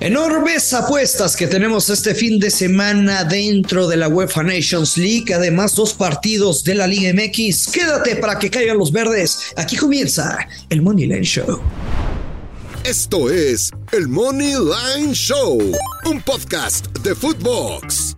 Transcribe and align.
Enormes 0.00 0.72
apuestas 0.74 1.34
que 1.34 1.48
tenemos 1.48 1.90
este 1.90 2.14
fin 2.14 2.38
de 2.38 2.52
semana 2.52 3.24
dentro 3.24 3.88
de 3.88 3.96
la 3.96 4.06
UEFA 4.06 4.44
Nations 4.44 4.96
League. 4.96 5.34
Además, 5.34 5.74
dos 5.74 5.92
partidos 5.92 6.62
de 6.62 6.76
la 6.76 6.86
Liga 6.86 7.12
MX. 7.12 7.66
Quédate 7.66 8.14
para 8.14 8.38
que 8.38 8.48
caigan 8.48 8.78
los 8.78 8.92
verdes. 8.92 9.52
Aquí 9.56 9.76
comienza 9.76 10.38
el 10.70 10.82
Money 10.82 11.06
Line 11.06 11.24
Show. 11.24 11.60
Esto 12.84 13.28
es 13.28 13.72
el 13.90 14.06
Money 14.06 14.54
Line 14.54 15.12
Show, 15.14 15.58
un 16.06 16.22
podcast 16.22 16.86
de 17.00 17.16
Footbox. 17.16 18.17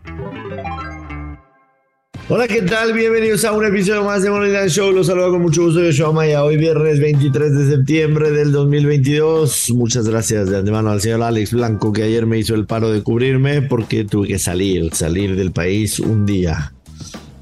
Hola, 2.32 2.46
¿qué 2.46 2.62
tal? 2.62 2.92
Bienvenidos 2.92 3.44
a 3.44 3.50
un 3.50 3.64
episodio 3.64 4.04
más 4.04 4.22
de 4.22 4.30
Money 4.30 4.52
Line 4.52 4.68
Show. 4.68 4.92
Los 4.92 5.08
saludo 5.08 5.32
con 5.32 5.42
mucho 5.42 5.64
gusto. 5.64 5.82
Yo 5.82 5.92
soy 5.92 6.14
Maya. 6.14 6.44
Hoy 6.44 6.56
viernes 6.56 7.00
23 7.00 7.52
de 7.52 7.70
septiembre 7.70 8.30
del 8.30 8.52
2022. 8.52 9.70
Muchas 9.70 10.06
gracias 10.06 10.48
de 10.48 10.58
antemano 10.58 10.90
al 10.90 11.00
señor 11.00 11.24
Alex 11.24 11.52
Blanco 11.54 11.92
que 11.92 12.04
ayer 12.04 12.26
me 12.26 12.38
hizo 12.38 12.54
el 12.54 12.66
paro 12.66 12.92
de 12.92 13.02
cubrirme 13.02 13.62
porque 13.62 14.04
tuve 14.04 14.28
que 14.28 14.38
salir, 14.38 14.94
salir 14.94 15.34
del 15.34 15.50
país 15.50 15.98
un 15.98 16.24
día 16.24 16.72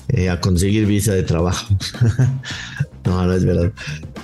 eh, 0.09 0.31
a 0.31 0.41
conseguir 0.41 0.87
visa 0.87 1.13
de 1.13 1.23
trabajo. 1.23 1.69
no, 3.05 3.27
no 3.27 3.35
es 3.35 3.45
verdad. 3.45 3.71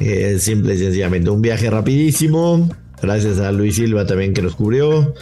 Eh, 0.00 0.38
simple 0.38 0.76
y 0.76 0.78
sencillamente 0.78 1.28
un 1.28 1.42
viaje 1.42 1.68
rapidísimo. 1.68 2.70
Gracias 3.02 3.38
a 3.38 3.52
Luis 3.52 3.74
Silva 3.74 4.06
también 4.06 4.32
que 4.32 4.40
nos 4.40 4.56
cubrió. 4.56 5.12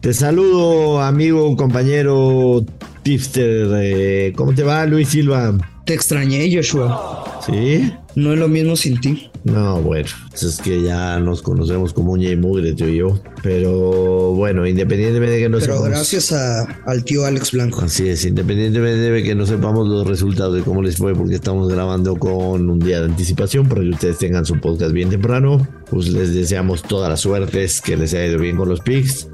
Te 0.00 0.14
saludo, 0.14 1.02
amigo, 1.02 1.54
compañero 1.54 2.64
Tipster, 3.04 3.68
eh, 3.82 4.32
¿cómo 4.34 4.54
te 4.54 4.62
va, 4.62 4.86
Luis 4.86 5.10
Silva? 5.10 5.54
Te 5.84 5.92
extrañé, 5.92 6.50
Joshua. 6.50 7.42
¿Sí? 7.44 7.92
No 8.14 8.32
es 8.32 8.38
lo 8.38 8.48
mismo 8.48 8.76
sin 8.76 8.98
ti. 8.98 9.30
No, 9.44 9.82
bueno, 9.82 10.08
pues 10.30 10.42
es 10.42 10.56
que 10.56 10.82
ya 10.82 11.20
nos 11.20 11.42
conocemos 11.42 11.92
como 11.92 12.12
uña 12.12 12.30
y 12.30 12.36
mugre, 12.36 12.72
tú 12.72 12.86
y 12.86 12.96
yo. 12.96 13.20
Pero 13.42 14.32
bueno, 14.32 14.66
independientemente 14.66 15.34
de 15.34 15.42
que 15.42 15.48
no 15.50 15.58
Pero 15.58 15.82
gracias 15.82 16.32
al 16.32 17.04
tío 17.04 17.26
Alex 17.26 17.52
Blanco. 17.52 17.82
Así 17.82 18.08
es, 18.08 18.24
independientemente 18.24 19.10
de 19.10 19.22
que 19.22 19.34
no 19.34 19.44
sepamos 19.44 19.86
los 19.86 20.06
resultados 20.06 20.54
de 20.54 20.62
cómo 20.62 20.80
les 20.80 20.96
fue, 20.96 21.14
porque 21.14 21.34
estamos 21.34 21.68
grabando 21.68 22.16
con 22.16 22.70
un 22.70 22.78
día 22.78 23.00
de 23.00 23.04
anticipación 23.04 23.68
para 23.68 23.82
que 23.82 23.90
ustedes 23.90 24.16
tengan 24.16 24.46
su 24.46 24.58
podcast 24.58 24.92
bien 24.92 25.10
temprano, 25.10 25.68
pues 25.90 26.08
les 26.08 26.34
deseamos 26.34 26.82
todas 26.82 27.10
las 27.10 27.20
suertes, 27.20 27.82
que 27.82 27.98
les 27.98 28.14
haya 28.14 28.28
ido 28.28 28.38
bien 28.38 28.56
con 28.56 28.70
los 28.70 28.80
picks. 28.80 29.28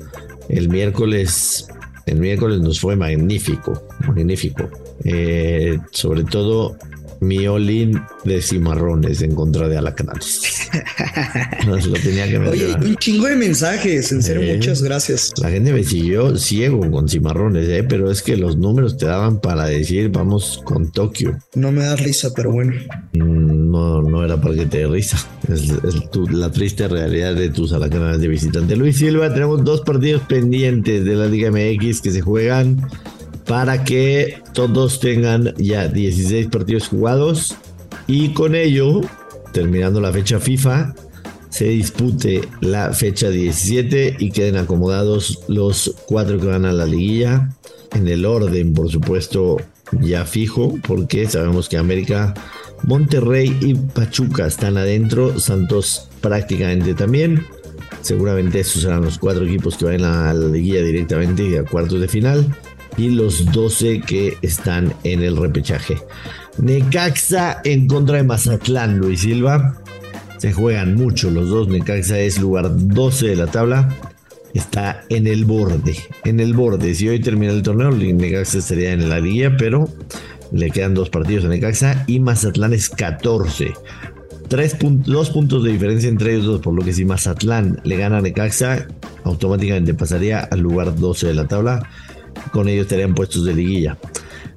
El 0.49 0.69
miércoles 0.69 1.69
el 2.11 2.19
miércoles 2.19 2.61
nos 2.61 2.81
fue 2.81 2.97
magnífico, 2.97 3.87
magnífico. 4.07 4.69
Eh, 5.05 5.79
sobre 5.93 6.25
todo 6.25 6.77
mi 7.21 7.47
olin 7.47 8.01
de 8.25 8.41
cimarrones 8.41 9.23
en 9.23 9.35
contra 9.35 9.69
de 9.69 9.77
alacranes. 9.77 10.41
Nos 11.67 11.87
lo 11.87 11.95
tenía 11.95 12.29
que 12.29 12.39
Oye, 12.39 12.75
un 12.75 12.97
chingo 12.97 13.27
de 13.27 13.37
mensajes, 13.37 14.11
en 14.13 14.23
serio, 14.23 14.55
muchas 14.55 14.83
gracias. 14.83 15.33
La 15.41 15.51
gente 15.51 15.73
me 15.73 15.85
siguió 15.85 16.37
ciego 16.37 16.91
con 16.91 17.09
cimarrones, 17.09 17.69
¿eh? 17.69 17.85
pero 17.85 18.11
es 18.11 18.23
que 18.23 18.37
los 18.37 18.57
números 18.57 18.97
te 18.97 19.07
daban 19.07 19.41
para 19.41 19.67
decir 19.67 20.11
vamos 20.11 20.61
con 20.65 20.91
Tokio. 20.91 21.39
No 21.55 21.71
me 21.73 21.83
da 21.83 21.97
risa, 21.97 22.31
pero 22.35 22.53
bueno. 22.53 22.73
Mm, 23.13 23.71
no, 23.71 24.03
no 24.03 24.25
era 24.25 24.41
para 24.41 24.55
que 24.55 24.67
te 24.67 24.79
dé 24.79 24.87
risa. 24.87 25.19
Es, 25.49 25.73
la 26.31 26.51
triste 26.51 26.89
realidad 26.89 27.35
de 27.35 27.51
tus 27.51 27.73
alacranes 27.73 28.21
de 28.21 28.29
visitante. 28.29 28.77
Luis 28.77 28.97
Silva, 28.97 29.33
tenemos 29.33 29.65
dos 29.65 29.83
partidos 29.83 30.23
pendientes 30.23 31.05
de 31.05 31.15
la 31.15 31.27
Liga 31.27 31.51
MX 31.51 32.01
que 32.01 32.11
se 32.11 32.21
juegan 32.21 32.89
para 33.51 33.83
que 33.83 34.41
todos 34.53 35.01
tengan 35.01 35.53
ya 35.57 35.89
16 35.89 36.47
partidos 36.47 36.87
jugados 36.87 37.57
y 38.07 38.29
con 38.29 38.55
ello, 38.55 39.01
terminando 39.53 40.01
la 40.01 40.13
fecha 40.13 40.39
FIFA, 40.39 40.95
se 41.49 41.65
dispute 41.65 42.43
la 42.61 42.93
fecha 42.93 43.29
17 43.29 44.19
y 44.21 44.31
queden 44.31 44.57
acomodados 44.57 45.41
los 45.49 45.97
cuatro 46.07 46.39
que 46.39 46.47
van 46.47 46.65
a 46.65 46.73
la 46.73 46.87
liguilla 46.87 47.51
en 47.93 48.07
el 48.07 48.25
orden, 48.25 48.73
por 48.73 48.89
supuesto, 48.89 49.57
ya 50.01 50.25
fijo, 50.27 50.79
porque 50.87 51.29
sabemos 51.29 51.69
que 51.69 51.77
América, 51.77 52.35
Monterrey 52.85 53.59
y 53.61 53.75
Pachuca 53.75 54.47
están 54.47 54.77
adentro, 54.77 55.41
Santos 55.41 56.09
prácticamente 56.21 56.95
también. 56.95 57.45
Seguramente 58.03 58.61
esos 58.61 58.83
serán 58.83 59.03
los 59.03 59.19
cuatro 59.19 59.45
equipos 59.45 59.77
que 59.77 59.87
van 59.87 60.05
a 60.05 60.33
la 60.33 60.47
liguilla 60.47 60.83
directamente 60.83 61.59
a 61.59 61.65
cuartos 61.65 62.01
de 62.01 62.07
final 62.07 62.47
y 62.97 63.11
los 63.11 63.47
12 63.53 64.01
que 64.01 64.37
están 64.43 64.93
en 65.05 65.23
el 65.23 65.37
repechaje. 65.37 65.99
Necaxa 66.59 67.61
en 67.65 67.87
contra 67.87 68.19
de 68.19 68.25
Mazatlán, 68.25 68.99
Luis 68.99 69.21
Silva. 69.21 69.77
Se 70.39 70.53
juegan 70.53 70.95
mucho 70.95 71.31
los 71.31 71.49
dos. 71.49 71.69
Necaxa 71.69 72.19
es 72.19 72.41
lugar 72.41 72.71
12 72.75 73.29
de 73.29 73.37
la 73.37 73.47
tabla. 73.47 73.89
Está 74.55 75.05
en 75.09 75.27
el 75.27 75.45
borde. 75.45 75.97
En 76.25 76.41
el 76.41 76.55
borde. 76.55 76.95
Si 76.95 77.09
hoy 77.09 77.21
termina 77.21 77.53
el 77.53 77.63
torneo, 77.63 77.91
Necaxa 77.91 78.59
estaría 78.59 78.93
en 78.93 79.09
la 79.09 79.21
liga, 79.21 79.55
pero 79.59 79.89
le 80.53 80.71
quedan 80.71 80.95
dos 80.95 81.11
partidos 81.11 81.45
a 81.45 81.49
Necaxa 81.49 82.05
y 82.07 82.21
Mazatlán 82.21 82.73
es 82.73 82.89
14. 82.89 83.73
Tres 84.49 84.77
dos 84.81 85.31
puntos 85.31 85.63
de 85.63 85.71
diferencia 85.71 86.09
entre 86.09 86.35
ellos 86.35 86.47
dos, 86.47 86.61
por 86.61 86.75
lo 86.75 86.83
que 86.83 86.93
si 86.93 87.05
Mazatlán 87.05 87.81
le 87.85 87.97
gana 87.97 88.19
a 88.19 88.21
Necaxa, 88.21 88.89
automáticamente 89.23 89.95
pasaría 89.95 90.41
al 90.41 90.61
lugar 90.61 90.97
12 90.97 91.29
de 91.29 91.35
la 91.35 91.47
tabla 91.47 91.89
con 92.53 92.69
ellos 92.69 92.83
estarían 92.83 93.15
puestos 93.15 93.45
de 93.45 93.55
liguilla. 93.55 93.99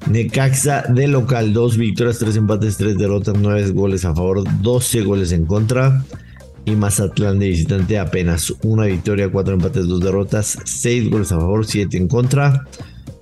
Necaxa 0.10 0.84
de 0.90 1.08
local, 1.08 1.54
2 1.54 1.78
victorias, 1.78 2.20
3 2.20 2.36
empates, 2.38 2.78
3 2.78 2.98
derrotas, 2.98 3.36
9 3.40 3.72
goles 3.72 4.06
a 4.06 4.14
favor, 4.14 4.44
12 4.62 5.02
goles 5.02 5.32
en 5.32 5.46
contra. 5.46 6.04
Y 6.66 6.72
Mazatlán 6.72 7.40
de 7.40 7.50
visitante 7.50 8.00
apenas 8.00 8.54
una 8.64 8.86
victoria, 8.86 9.30
4 9.30 9.56
empates, 9.56 9.88
2 9.88 10.00
derrotas, 10.00 10.58
6 10.64 11.10
goles 11.10 11.32
a 11.32 11.38
favor, 11.38 11.66
7 11.66 11.98
en 11.98 12.08
contra. 12.08 12.66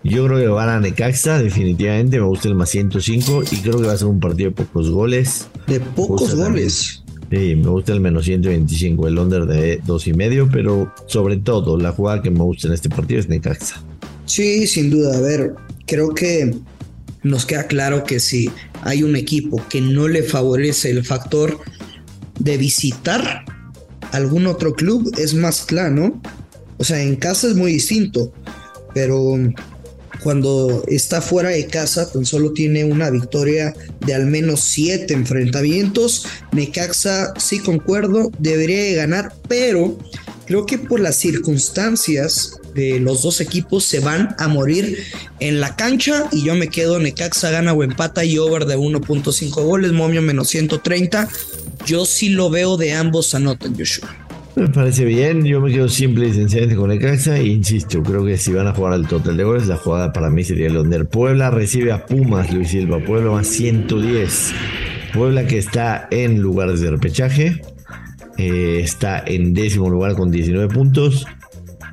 Yo 0.04 0.26
creo 0.26 0.40
que 0.40 0.48
van 0.48 0.70
a 0.70 0.80
Necaxa, 0.80 1.40
definitivamente. 1.40 2.20
Me 2.20 2.26
gusta 2.26 2.48
el 2.48 2.56
más 2.56 2.70
105 2.70 3.44
y 3.52 3.58
creo 3.58 3.80
que 3.80 3.88
va 3.88 3.94
a 3.94 3.98
ser 3.98 4.08
un 4.08 4.20
partido 4.20 4.50
de 4.50 4.56
pocos 4.56 4.90
goles. 4.90 5.48
De 5.68 5.80
pocos 5.80 6.36
goles. 6.36 7.04
Sí, 7.30 7.56
me 7.56 7.70
gusta 7.70 7.94
el 7.94 8.02
menos 8.02 8.26
125, 8.26 9.08
el 9.08 9.18
under 9.18 9.46
de 9.46 9.80
2 9.86 10.08
y 10.08 10.14
medio, 10.14 10.50
pero 10.52 10.92
sobre 11.06 11.38
todo 11.38 11.78
la 11.78 11.92
jugada 11.92 12.22
que 12.22 12.30
me 12.30 12.42
gusta 12.42 12.68
en 12.68 12.74
este 12.74 12.90
partido 12.90 13.20
es 13.20 13.30
Necaxa. 13.30 13.82
Sí, 14.32 14.66
sin 14.66 14.90
duda. 14.90 15.18
A 15.18 15.20
ver, 15.20 15.56
creo 15.86 16.16
que 16.16 16.56
nos 17.22 17.46
queda 17.46 17.68
claro 17.68 18.06
que 18.06 18.22
si 18.22 18.50
hay 18.82 19.04
un 19.04 19.18
equipo 19.18 19.62
que 19.68 19.82
no 19.82 20.08
le 20.08 20.24
favorece 20.24 20.90
el 20.90 21.04
factor 21.04 21.60
de 22.40 22.56
visitar 22.56 23.44
algún 24.14 24.48
otro 24.48 24.74
club, 24.74 25.14
es 25.18 25.34
más 25.34 25.66
claro, 25.66 26.22
O 26.78 26.84
sea, 26.86 27.04
en 27.04 27.18
casa 27.18 27.48
es 27.50 27.56
muy 27.56 27.74
distinto, 27.74 28.32
pero 28.94 29.38
cuando 30.24 30.86
está 30.88 31.20
fuera 31.20 31.50
de 31.50 31.66
casa 31.68 32.10
tan 32.10 32.26
solo 32.26 32.54
tiene 32.54 32.86
una 32.86 33.10
victoria 33.10 33.74
de 34.00 34.14
al 34.14 34.28
menos 34.28 34.62
siete 34.62 35.14
enfrentamientos. 35.14 36.26
Necaxa, 36.54 37.34
sí 37.38 37.60
concuerdo, 37.60 38.32
debería 38.40 38.82
de 38.82 38.94
ganar, 38.94 39.34
pero 39.50 39.98
creo 40.46 40.66
que 40.66 40.78
por 40.78 41.02
las 41.02 41.18
circunstancias 41.18 42.61
de 42.74 43.00
los 43.00 43.22
dos 43.22 43.42
equipos 43.42 43.84
se 43.84 44.00
van 44.00 44.36
a 44.38 44.48
morir 44.48 44.98
en 45.40 45.60
la 45.60 45.76
cancha 45.76 46.28
y 46.32 46.44
yo 46.44 46.56
me 46.56 46.68
quedo 46.68 47.00
Necaxa 47.00 47.52
gana 47.52 47.74
o 47.74 47.84
empata 47.84 48.24
y 48.26 48.38
over 48.38 48.66
de 48.66 48.78
1.5 48.78 49.64
goles, 49.64 49.92
momio 49.92 50.22
menos 50.22 50.50
130. 50.50 51.28
Yo 51.86 52.06
sí 52.06 52.30
lo 52.30 52.50
veo 52.50 52.78
de 52.78 52.94
ambos 52.94 53.34
anotan, 53.34 53.76
Joshua. 53.78 54.10
Me 54.56 54.68
parece 54.68 55.06
bien, 55.06 55.46
yo 55.46 55.62
me 55.62 55.72
quedo 55.72 55.88
simple 55.88 56.28
y 56.28 56.34
sencillamente 56.34 56.76
con 56.76 56.90
Necaxa 56.90 57.38
e 57.38 57.48
insisto, 57.48 58.04
creo 58.04 58.26
que 58.26 58.38
si 58.38 58.52
van 58.52 58.68
a 58.68 58.74
jugar 58.74 58.94
al 58.94 59.08
total 59.08 59.38
de 59.38 59.44
goles, 59.46 59.68
la 59.68 59.78
jugada 59.78 60.12
para 60.12 60.30
mí 60.30 60.44
sería 60.44 60.68
el 60.68 60.78
under. 60.78 61.08
Puebla 61.08 61.50
recibe 61.52 61.94
a 61.94 62.06
Pumas, 62.06 62.52
Luis 62.54 62.70
Silva, 62.70 63.00
Puebla 63.00 63.32
más 63.32 63.48
110. 63.48 64.54
Puebla 65.14 65.48
que 65.48 65.58
está 65.58 66.08
en 66.12 66.42
lugares 66.42 66.82
de 66.82 66.92
repechaje, 66.92 67.62
eh, 68.38 68.82
está 68.84 69.24
en 69.26 69.54
décimo 69.54 69.90
lugar 69.90 70.16
con 70.16 70.32
19 70.32 70.74
puntos. 70.74 71.26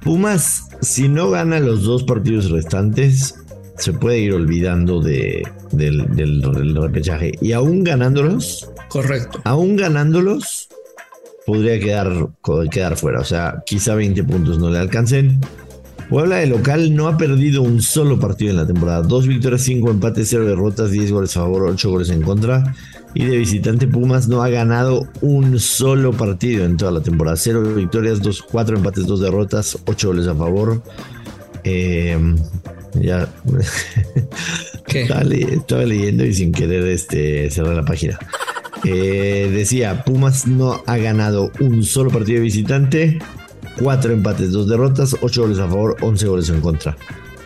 Pumas 0.02 0.67
si 0.80 1.08
no 1.08 1.30
gana 1.30 1.60
los 1.60 1.82
dos 1.82 2.04
partidos 2.04 2.50
restantes, 2.50 3.34
se 3.76 3.92
puede 3.92 4.18
ir 4.18 4.34
olvidando 4.34 5.00
de, 5.00 5.46
del, 5.72 6.74
repechaje. 6.74 7.32
Y 7.40 7.52
aún 7.52 7.84
ganándolos. 7.84 8.70
Correcto. 8.88 9.40
Aún 9.44 9.76
ganándolos, 9.76 10.68
podría 11.46 11.78
quedar, 11.78 12.28
quedar 12.70 12.96
fuera. 12.96 13.20
O 13.20 13.24
sea, 13.24 13.62
quizá 13.66 13.94
20 13.94 14.24
puntos 14.24 14.58
no 14.58 14.70
le 14.70 14.78
alcancen. 14.78 15.40
Puebla 16.08 16.36
de 16.36 16.46
local 16.46 16.94
no 16.94 17.06
ha 17.06 17.18
perdido 17.18 17.60
un 17.60 17.82
solo 17.82 18.18
partido 18.18 18.50
en 18.50 18.56
la 18.56 18.66
temporada. 18.66 19.02
Dos 19.02 19.26
victorias, 19.26 19.60
cinco 19.60 19.90
empates, 19.90 20.28
cero 20.30 20.46
derrotas, 20.46 20.90
10 20.90 21.12
goles 21.12 21.36
a 21.36 21.40
favor, 21.40 21.64
8 21.64 21.90
goles 21.90 22.08
en 22.08 22.22
contra. 22.22 22.74
Y 23.14 23.26
de 23.26 23.36
visitante 23.36 23.86
Pumas 23.86 24.26
no 24.26 24.42
ha 24.42 24.48
ganado 24.48 25.06
un 25.20 25.58
solo 25.58 26.12
partido 26.12 26.64
en 26.64 26.78
toda 26.78 26.92
la 26.92 27.02
temporada. 27.02 27.36
Cero 27.36 27.62
victorias, 27.62 28.22
dos, 28.22 28.42
cuatro 28.42 28.76
empates, 28.76 29.06
dos 29.06 29.20
derrotas, 29.20 29.78
8 29.84 30.08
goles 30.08 30.26
a 30.26 30.34
favor. 30.34 30.82
Em, 31.64 32.36
ya 32.94 33.28
Estaba, 34.86 35.24
leyendo 35.84 36.24
y 36.24 36.32
sin 36.32 36.52
querer 36.52 36.86
este, 36.86 37.50
cerrar 37.50 37.74
la 37.74 37.84
página. 37.84 38.18
Eh, 38.84 39.50
decía, 39.52 40.04
Pumas 40.04 40.46
no 40.46 40.82
ha 40.86 40.96
ganado 40.96 41.50
un 41.60 41.82
solo 41.82 42.10
partido 42.10 42.36
de 42.36 42.44
visitante 42.44 43.18
4 43.80 44.12
empates, 44.12 44.52
2 44.52 44.68
derrotas, 44.68 45.16
8 45.20 45.42
goles 45.42 45.58
a 45.58 45.68
favor, 45.68 45.96
11 46.00 46.26
goles 46.26 46.48
en 46.50 46.60
contra. 46.60 46.96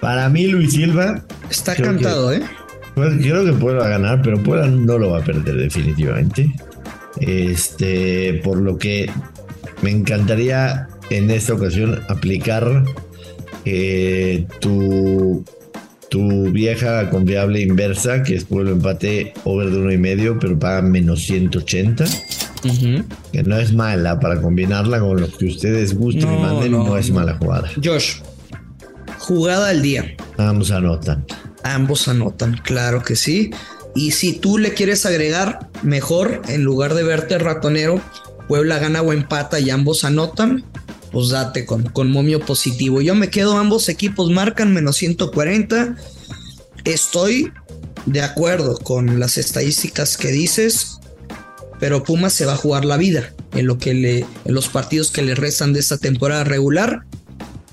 Para 0.01 0.29
mí, 0.29 0.49
Luis 0.49 0.73
Silva. 0.73 1.23
Está 1.49 1.77
cantado, 1.77 2.33
¿eh? 2.33 2.43
Pues, 2.95 3.15
creo 3.21 3.45
que 3.45 3.53
Puebla 3.53 3.83
va 3.83 3.87
a 3.87 3.91
ganar, 3.91 4.23
pero 4.23 4.43
Puebla 4.43 4.67
no 4.67 4.99
lo 4.99 5.11
va 5.11 5.19
a 5.19 5.25
perder 5.25 5.57
definitivamente. 5.57 6.53
Este, 7.21 8.41
por 8.45 8.59
lo 8.59 8.79
que 8.79 9.11
me 9.83 9.91
encantaría 9.91 10.89
en 11.11 11.31
esta 11.31 11.55
ocasión 11.55 12.01
aplicar 12.09 12.85
eh, 13.65 14.47
tu, 14.61 15.45
tu 16.09 16.51
vieja 16.51 17.09
confiable 17.11 17.61
inversa, 17.61 18.23
que 18.23 18.35
es 18.35 18.45
Pueblo 18.45 18.73
empate 18.73 19.35
over 19.45 19.71
de 19.71 19.79
uno 19.79 19.93
y 19.93 19.99
medio, 19.99 20.39
pero 20.39 20.59
paga 20.59 20.83
menos 20.83 21.23
180. 21.23 22.05
Que 23.33 23.43
no 23.43 23.59
es 23.59 23.73
mala 23.73 24.21
para 24.21 24.41
combinarla 24.41 25.01
con 25.01 25.21
lo 25.21 25.29
que 25.29 25.47
ustedes 25.47 25.95
gusten 25.97 26.33
y 26.33 26.37
manden, 26.39 26.73
no, 26.73 26.97
es 26.97 27.11
mala 27.11 27.37
jugada. 27.39 27.69
Josh, 27.83 28.17
jugada 29.19 29.71
al 29.71 29.83
día. 29.83 30.17
Ambos 30.39 30.71
anotan. 30.71 31.25
Ambos 31.65 32.09
anotan, 32.09 32.61
claro 32.63 33.03
que 33.03 33.17
sí. 33.17 33.51
Y 33.95 34.13
si 34.13 34.33
tú 34.33 34.59
le 34.59 34.75
quieres 34.75 35.05
agregar 35.07 35.69
mejor, 35.83 36.43
en 36.49 36.65
lugar 36.65 36.95
de 36.95 37.03
verte 37.03 37.39
ratonero, 37.39 38.01
Puebla 38.49 38.79
gana 38.79 39.03
o 39.03 39.13
empata 39.13 39.61
y 39.61 39.71
ambos 39.71 40.05
anotan, 40.05 40.65
pues 41.11 41.29
date 41.29 41.67
con, 41.67 41.85
con 41.85 42.11
momio 42.11 42.41
positivo. 42.41 43.01
Yo 43.01 43.15
me 43.15 43.29
quedo, 43.29 43.57
ambos 43.59 43.89
equipos 43.89 44.31
marcan 44.31 44.73
menos 44.73 44.97
140. 44.97 45.97
Estoy 46.85 47.53
de 48.07 48.23
acuerdo 48.23 48.77
con 48.79 49.21
las 49.21 49.39
estadísticas 49.39 50.17
que 50.17 50.29
dices, 50.29 50.99
pero 51.83 52.05
Pumas 52.05 52.33
se 52.33 52.47
va 52.47 52.53
a 52.53 52.57
jugar 52.57 52.85
la 52.85 52.97
vida 52.97 53.33
en 53.55 53.67
los 53.67 54.69
partidos 54.69 55.11
que 55.11 55.21
le 55.21 55.35
restan 55.35 55.73
de 55.73 55.81
esta 55.81 55.99
temporada 55.99 56.45
regular. 56.45 57.03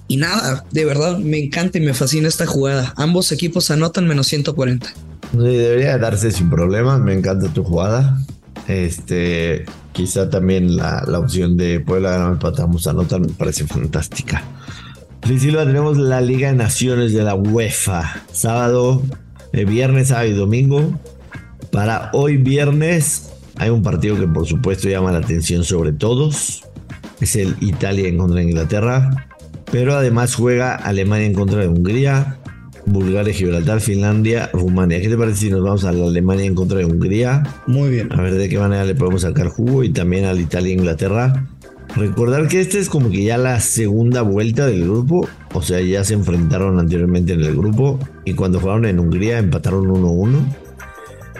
Y 0.07 0.17
nada, 0.17 0.65
de 0.71 0.83
verdad 0.83 1.19
me 1.19 1.37
encanta 1.37 1.77
y 1.77 1.81
me 1.81 1.93
fascina 1.93 2.27
esta 2.27 2.47
jugada. 2.47 2.91
Ambos 2.97 3.31
equipos 3.31 3.69
anotan 3.69 4.07
menos 4.07 4.25
140. 4.25 4.87
Sí, 4.87 5.37
debería 5.37 5.99
darse 5.99 6.31
sin 6.31 6.49
problemas. 6.49 6.99
Me 6.99 7.13
encanta 7.13 7.53
tu 7.53 7.63
jugada. 7.63 8.19
Este, 8.67 9.65
quizá 9.91 10.27
también 10.27 10.75
la, 10.75 11.03
opción 11.19 11.55
de 11.55 11.79
Puebla 11.79 12.09
ganar 12.09 12.31
empatamos 12.31 12.87
a 12.87 12.93
nota 12.93 13.19
me 13.19 13.27
parece 13.27 13.67
fantástica. 13.67 14.43
Luis 15.27 15.43
Silva, 15.43 15.67
tenemos 15.67 15.99
la 15.99 16.19
Liga 16.19 16.49
de 16.49 16.55
Naciones 16.55 17.13
de 17.13 17.21
la 17.21 17.35
UEFA. 17.35 18.23
Sábado, 18.31 19.03
eh, 19.53 19.65
viernes, 19.65 20.07
sábado 20.07 20.29
y 20.29 20.33
domingo. 20.33 20.99
Para 21.69 22.09
hoy 22.13 22.37
viernes 22.37 23.28
hay 23.59 23.69
un 23.69 23.83
partido 23.83 24.17
que 24.17 24.27
por 24.27 24.47
supuesto 24.47 24.89
llama 24.89 25.11
la 25.11 25.19
atención 25.19 25.63
sobre 25.63 25.91
todos. 25.91 26.63
Es 27.19 27.35
el 27.35 27.55
Italia 27.59 28.07
en 28.07 28.17
contra 28.17 28.37
de 28.37 28.43
Inglaterra. 28.43 29.27
Pero 29.71 29.95
además 29.95 30.33
juega 30.33 30.75
Alemania 30.75 31.27
en 31.27 31.33
contra 31.33 31.59
de 31.59 31.67
Hungría. 31.67 32.37
Bulgaria, 32.85 33.33
Gibraltar, 33.33 33.81
Finlandia, 33.81 34.49
Rumania. 34.51 34.99
¿Qué 34.99 35.09
te 35.09 35.17
parece 35.17 35.41
si 35.41 35.49
nos 35.51 35.61
vamos 35.61 35.83
a 35.83 35.91
la 35.91 36.07
Alemania 36.07 36.45
en 36.45 36.55
contra 36.55 36.79
de 36.79 36.85
Hungría? 36.85 37.43
Muy 37.67 37.89
bien. 37.89 38.11
A 38.13 38.21
ver 38.21 38.33
de 38.33 38.49
qué 38.49 38.57
manera 38.57 38.83
le 38.85 38.95
podemos 38.95 39.21
sacar 39.21 39.49
jugo 39.49 39.83
y 39.83 39.89
también 39.89 40.25
al 40.25 40.39
Italia 40.39 40.69
e 40.69 40.73
Inglaterra. 40.73 41.45
Recordar 41.95 42.47
que 42.47 42.61
esta 42.61 42.77
es 42.77 42.89
como 42.89 43.09
que 43.09 43.23
ya 43.23 43.37
la 43.37 43.59
segunda 43.59 44.21
vuelta 44.21 44.67
del 44.67 44.85
grupo, 44.85 45.27
o 45.53 45.61
sea, 45.61 45.81
ya 45.81 46.03
se 46.03 46.13
enfrentaron 46.13 46.79
anteriormente 46.79 47.33
en 47.33 47.41
el 47.41 47.55
grupo 47.55 47.99
y 48.25 48.33
cuando 48.33 48.59
jugaron 48.59 48.85
en 48.85 48.99
Hungría 48.99 49.39
empataron 49.39 49.87
1-1. 49.87 50.68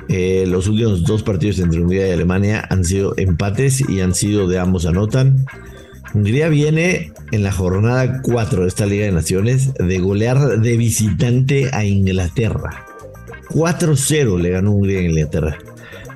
Eh, 0.10 0.46
los 0.48 0.68
últimos 0.68 1.04
dos 1.04 1.22
partidos 1.22 1.60
entre 1.60 1.82
Hungría 1.82 2.08
y 2.08 2.12
Alemania 2.12 2.66
han 2.70 2.84
sido 2.84 3.14
empates 3.18 3.88
y 3.88 4.02
han 4.02 4.16
sido 4.16 4.48
de 4.48 4.58
ambos 4.58 4.88
anotan. 4.88 5.46
Hungría 6.16 6.50
viene 6.50 7.14
en 7.32 7.44
la 7.44 7.52
jornada 7.52 8.22
4 8.24 8.64
de 8.64 8.68
esta 8.68 8.88
Liga 8.88 9.06
de 9.06 9.12
Naciones 9.12 9.74
de 9.76 10.00
golear 10.00 10.60
de 10.60 10.78
visitante 10.78 11.70
a 11.72 11.86
Inglaterra. 11.86 12.88
4-0 13.50 14.40
le 14.42 14.50
ganó 14.50 14.72
Hungría 14.72 15.00
en 15.00 15.12
Inglaterra. 15.12 15.58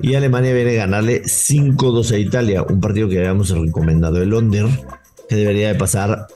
Y 0.02 0.14
Alemania 0.14 0.52
viene 0.52 0.72
a 0.72 0.86
ganarle 0.86 1.22
5-2 1.22 2.10
a 2.10 2.18
Italia, 2.18 2.64
un 2.64 2.80
partido 2.80 3.08
que 3.08 3.18
habíamos 3.18 3.50
recomendado 3.50 4.20
el 4.20 4.34
Under, 4.34 4.66
que 5.28 5.36
debería 5.36 5.68
de 5.68 5.76
pasar 5.76 6.26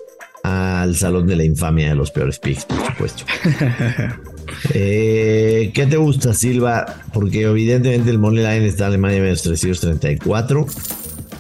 al 0.45 0.95
salón 0.95 1.27
de 1.27 1.35
la 1.35 1.45
infamia 1.45 1.89
de 1.89 1.97
los 1.97 2.13
peores 2.13 2.39
picks, 2.39 2.65
por 2.67 2.87
supuesto. 2.87 3.25
Eh, 4.75 5.71
¿Qué 5.75 5.87
te 5.87 5.97
gusta, 5.97 6.35
Silva? 6.35 7.03
Porque 7.13 7.43
evidentemente 7.43 8.11
el 8.11 8.19
money 8.19 8.45
line 8.45 8.67
está 8.67 8.85
en 8.85 8.89
Alemania 8.89 9.21
menos 9.21 9.43
334, 9.43 10.67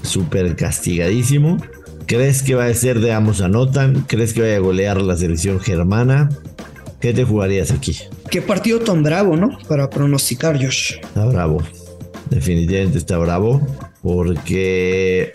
súper 0.02 0.56
castigadísimo. 0.56 1.58
¿Crees 2.06 2.42
que 2.42 2.54
va 2.54 2.66
a 2.66 2.74
ser 2.74 3.00
de 3.00 3.12
ambos 3.12 3.42
anotan? 3.42 4.04
¿Crees 4.08 4.32
que 4.32 4.40
vaya 4.40 4.56
a 4.56 4.60
golear 4.60 5.02
la 5.02 5.16
selección 5.16 5.60
germana? 5.60 6.30
¿Qué 7.00 7.12
te 7.12 7.24
jugarías 7.24 7.70
aquí? 7.70 7.96
Qué 8.30 8.40
partido 8.42 8.80
tan 8.80 9.02
bravo, 9.02 9.36
¿no? 9.36 9.58
Para 9.68 9.90
pronosticar, 9.90 10.56
Josh. 10.62 10.94
Está 11.02 11.26
bravo. 11.26 11.62
Definitivamente 12.30 12.98
está 12.98 13.18
bravo. 13.18 13.60
Porque 14.02 15.32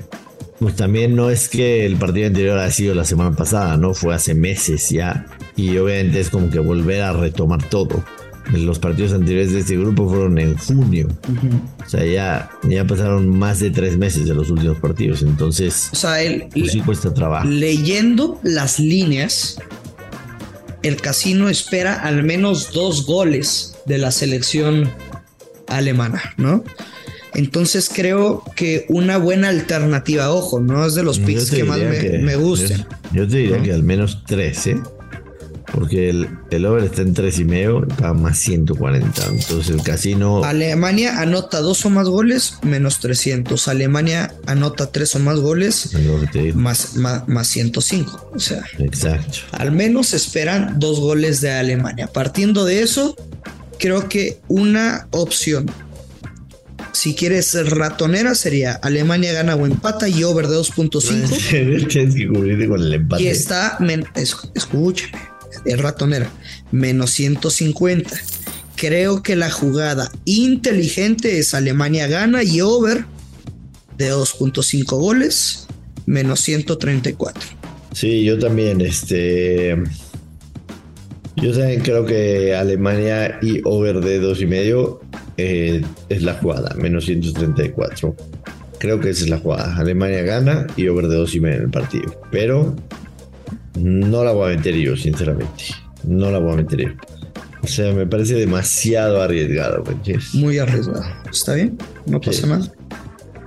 pues 0.63 0.75
también 0.75 1.15
no 1.15 1.29
es 1.29 1.47
que 1.47 1.85
el 1.85 1.97
partido 1.97 2.27
anterior 2.27 2.57
haya 2.57 2.71
sido 2.71 2.95
la 2.95 3.05
semana 3.05 3.35
pasada, 3.35 3.77
¿no? 3.77 3.93
Fue 3.93 4.15
hace 4.15 4.33
meses 4.33 4.89
ya. 4.89 5.25
Y 5.55 5.77
obviamente 5.77 6.19
es 6.19 6.29
como 6.29 6.49
que 6.49 6.59
volver 6.59 7.01
a 7.03 7.13
retomar 7.13 7.63
todo 7.69 8.03
los 8.51 8.79
partidos 8.79 9.13
anteriores 9.13 9.53
de 9.53 9.59
este 9.59 9.77
grupo 9.77 10.07
fueron 10.07 10.37
en 10.37 10.57
junio. 10.57 11.07
O 11.85 11.89
sea, 11.89 12.05
ya, 12.05 12.49
ya 12.63 12.85
pasaron 12.85 13.29
más 13.29 13.59
de 13.59 13.71
tres 13.71 13.97
meses 13.97 14.27
de 14.27 14.33
los 14.33 14.49
últimos 14.49 14.77
partidos. 14.79 15.21
Entonces, 15.21 15.89
o 15.93 15.95
sea, 15.95 16.21
el, 16.21 16.47
pues 16.53 16.71
sí 16.71 16.81
cuesta 16.81 17.13
trabajo. 17.13 17.47
Leyendo 17.47 18.39
las 18.43 18.79
líneas, 18.79 19.59
el 20.81 20.97
casino 20.97 21.49
espera 21.49 21.95
al 21.95 22.23
menos 22.23 22.71
dos 22.73 23.05
goles 23.05 23.75
de 23.85 23.97
la 23.97 24.11
selección 24.11 24.91
alemana, 25.67 26.21
¿no? 26.37 26.63
Entonces 27.35 27.89
creo 27.93 28.43
que 28.55 28.85
una 28.89 29.17
buena 29.17 29.49
alternativa, 29.49 30.31
ojo, 30.31 30.59
no 30.59 30.85
es 30.85 30.95
de 30.95 31.03
los 31.03 31.19
picks 31.19 31.51
que 31.51 31.63
más 31.63 31.79
me, 31.79 32.35
gustan. 32.35 32.87
Yo, 33.11 33.27
te 33.27 33.37
diría 33.37 33.61
que 33.61 33.73
al 33.73 33.83
menos 33.83 34.23
tres, 34.25 34.67
¿eh? 34.67 34.77
Porque 35.73 36.09
el, 36.09 36.29
el 36.51 36.65
over 36.67 36.83
está 36.83 37.01
en 37.01 37.15
3 37.15 37.39
y 37.39 37.45
medio, 37.45 37.87
paga 37.87 38.13
más 38.13 38.37
140. 38.37 39.25
Entonces 39.25 39.69
el 39.69 39.81
casino. 39.81 40.43
Alemania 40.43 41.19
anota 41.19 41.61
2 41.61 41.85
o 41.87 41.89
más 41.89 42.07
goles, 42.07 42.59
menos 42.61 42.99
300. 42.99 43.67
Alemania 43.67 44.35
anota 44.45 44.91
3 44.91 45.15
o 45.15 45.19
más 45.19 45.39
goles, 45.39 45.89
más, 46.53 46.95
más, 46.95 47.27
más 47.27 47.47
105. 47.47 48.31
O 48.35 48.39
sea, 48.39 48.63
exacto. 48.77 49.39
Al 49.51 49.71
menos 49.71 50.13
esperan 50.13 50.79
2 50.79 50.99
goles 50.99 51.41
de 51.41 51.51
Alemania. 51.51 52.05
Partiendo 52.05 52.65
de 52.65 52.83
eso, 52.83 53.15
creo 53.79 54.07
que 54.07 54.41
una 54.49 55.07
opción. 55.09 55.71
Si 57.03 57.15
quieres 57.15 57.53
ratonera 57.69 58.33
sería 58.33 58.79
Alemania 58.81 59.33
gana 59.33 59.57
o 59.57 59.65
empata 59.65 60.07
y 60.07 60.23
over 60.23 60.47
de 60.47 60.55
2.5. 60.55 61.49
Tienes 61.49 62.15
que 62.15 62.27
cubrirte 62.29 62.65
con 62.65 62.81
el 62.81 62.93
empate. 62.93 63.23
Y 63.23 63.27
está, 63.27 63.77
escúchame, 64.55 65.11
es 65.65 65.81
ratonera, 65.81 66.31
menos 66.71 67.11
150. 67.11 68.09
Creo 68.77 69.21
que 69.21 69.35
la 69.35 69.51
jugada 69.51 70.13
inteligente 70.23 71.39
es 71.39 71.53
Alemania 71.53 72.07
gana 72.07 72.41
y 72.41 72.61
over 72.61 73.03
de 73.97 74.13
2.5 74.13 74.85
goles, 74.97 75.67
menos 76.05 76.39
134. 76.39 77.43
Sí, 77.91 78.23
yo 78.23 78.39
también, 78.39 78.79
este. 78.79 79.75
Yo 81.35 81.51
también 81.51 81.81
creo 81.81 82.05
que 82.05 82.55
Alemania 82.55 83.39
y 83.41 83.59
over 83.65 83.99
de 83.99 84.21
2.5 84.21 84.39
y 84.39 84.45
medio 84.45 85.02
eh, 85.37 85.83
es 86.09 86.21
la 86.23 86.35
jugada, 86.35 86.73
menos 86.75 87.05
134. 87.05 88.15
Creo 88.79 88.99
que 88.99 89.09
esa 89.09 89.23
es 89.23 89.29
la 89.29 89.39
jugada. 89.39 89.77
Alemania 89.77 90.23
gana 90.23 90.67
y 90.75 90.87
over 90.87 91.07
de 91.07 91.17
2.5 91.17 91.35
y 91.35 91.39
medio 91.39 91.55
en 91.57 91.63
el 91.63 91.69
partido. 91.69 92.21
Pero 92.31 92.75
no 93.79 94.23
la 94.23 94.31
voy 94.31 94.53
a 94.53 94.57
meter 94.57 94.75
yo, 94.75 94.95
sinceramente. 94.97 95.65
No 96.03 96.31
la 96.31 96.39
voy 96.39 96.53
a 96.53 96.55
meter 96.57 96.81
yo. 96.81 96.89
O 97.63 97.67
sea, 97.67 97.93
me 97.93 98.05
parece 98.05 98.35
demasiado 98.35 99.21
arriesgado. 99.21 99.83
Muy 100.33 100.57
arriesgado. 100.57 101.05
¿Está 101.31 101.53
bien? 101.53 101.77
No 102.05 102.19
pasa 102.19 102.45
nada. 102.45 102.71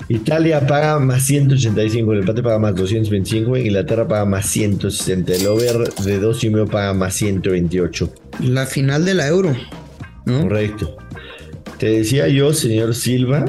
Italia 0.09 0.65
paga 0.65 1.01
más 1.01 1.25
185, 1.25 2.13
el 2.13 2.21
empate 2.21 2.43
paga 2.43 2.61
más 2.61 2.77
225, 2.77 3.57
Inglaterra 3.57 4.07
paga 4.07 4.25
más 4.25 4.47
160, 4.47 5.35
el 5.35 5.47
over 5.49 5.93
de 5.95 6.19
2 6.21 6.45
y 6.45 6.51
medio 6.51 6.67
paga 6.67 6.95
más 6.95 7.15
128. 7.15 8.13
La 8.45 8.67
final 8.67 9.05
de 9.05 9.15
la 9.15 9.27
Euro. 9.27 9.55
Correcto. 10.25 10.97
Te 11.79 11.91
decía 11.91 12.29
yo, 12.29 12.53
señor 12.53 12.95
Silva, 12.95 13.45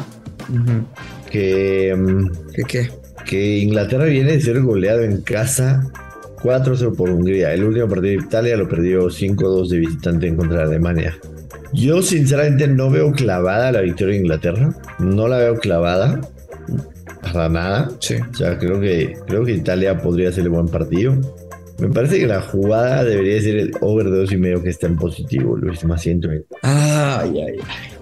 que, 1.32 1.96
mm, 1.98 2.52
¿Que, 2.54 2.64
qué? 2.64 2.90
que 3.26 3.58
Inglaterra 3.60 4.06
viene 4.06 4.34
de 4.34 4.42
ser 4.42 4.62
goleado 4.62 5.02
en 5.02 5.22
casa 5.22 5.90
4-0 6.42 6.96
por 6.96 7.10
Hungría. 7.10 7.54
El 7.54 7.64
último 7.64 7.88
partido 7.88 8.20
de 8.20 8.26
Italia 8.26 8.58
lo 8.58 8.68
perdió 8.68 9.10
5-2 9.10 9.70
de 9.70 9.78
visitante 9.80 10.28
en 10.28 10.36
contra 10.36 10.60
de 10.60 10.64
Alemania. 10.64 11.18
Yo 11.74 12.02
sinceramente 12.02 12.68
no 12.68 12.90
veo 12.90 13.12
clavada 13.12 13.72
la 13.72 13.82
victoria 13.82 14.16
de 14.16 14.22
Inglaterra. 14.22 14.74
No 15.00 15.28
la 15.28 15.38
veo 15.38 15.58
clavada. 15.58 16.22
para 17.34 17.50
nada. 17.50 17.92
Sí. 18.00 18.16
O 18.16 18.34
sea, 18.34 18.58
creo 18.58 18.80
que, 18.80 19.18
creo 19.28 19.44
que 19.44 19.54
Italia 19.54 19.98
podría 19.98 20.32
ser 20.32 20.44
el 20.46 20.50
buen 20.50 20.68
partido. 20.68 21.16
Me 21.80 21.90
parece 21.90 22.20
que 22.20 22.28
la 22.28 22.42
jugada 22.42 23.04
debería 23.04 23.40
ser 23.42 23.58
el 23.58 23.72
over 23.82 24.10
de 24.10 24.18
dos 24.20 24.32
y 24.32 24.38
medio 24.38 24.64
que 24.64 24.70
está 24.70 24.88
en 24.88 24.96
positivo, 24.96 25.58
Luis, 25.58 25.84
más 25.84 26.02
120. 26.02 26.48
Ay, 26.64 27.32
ay, 27.36 27.42
ay. 27.46 27.97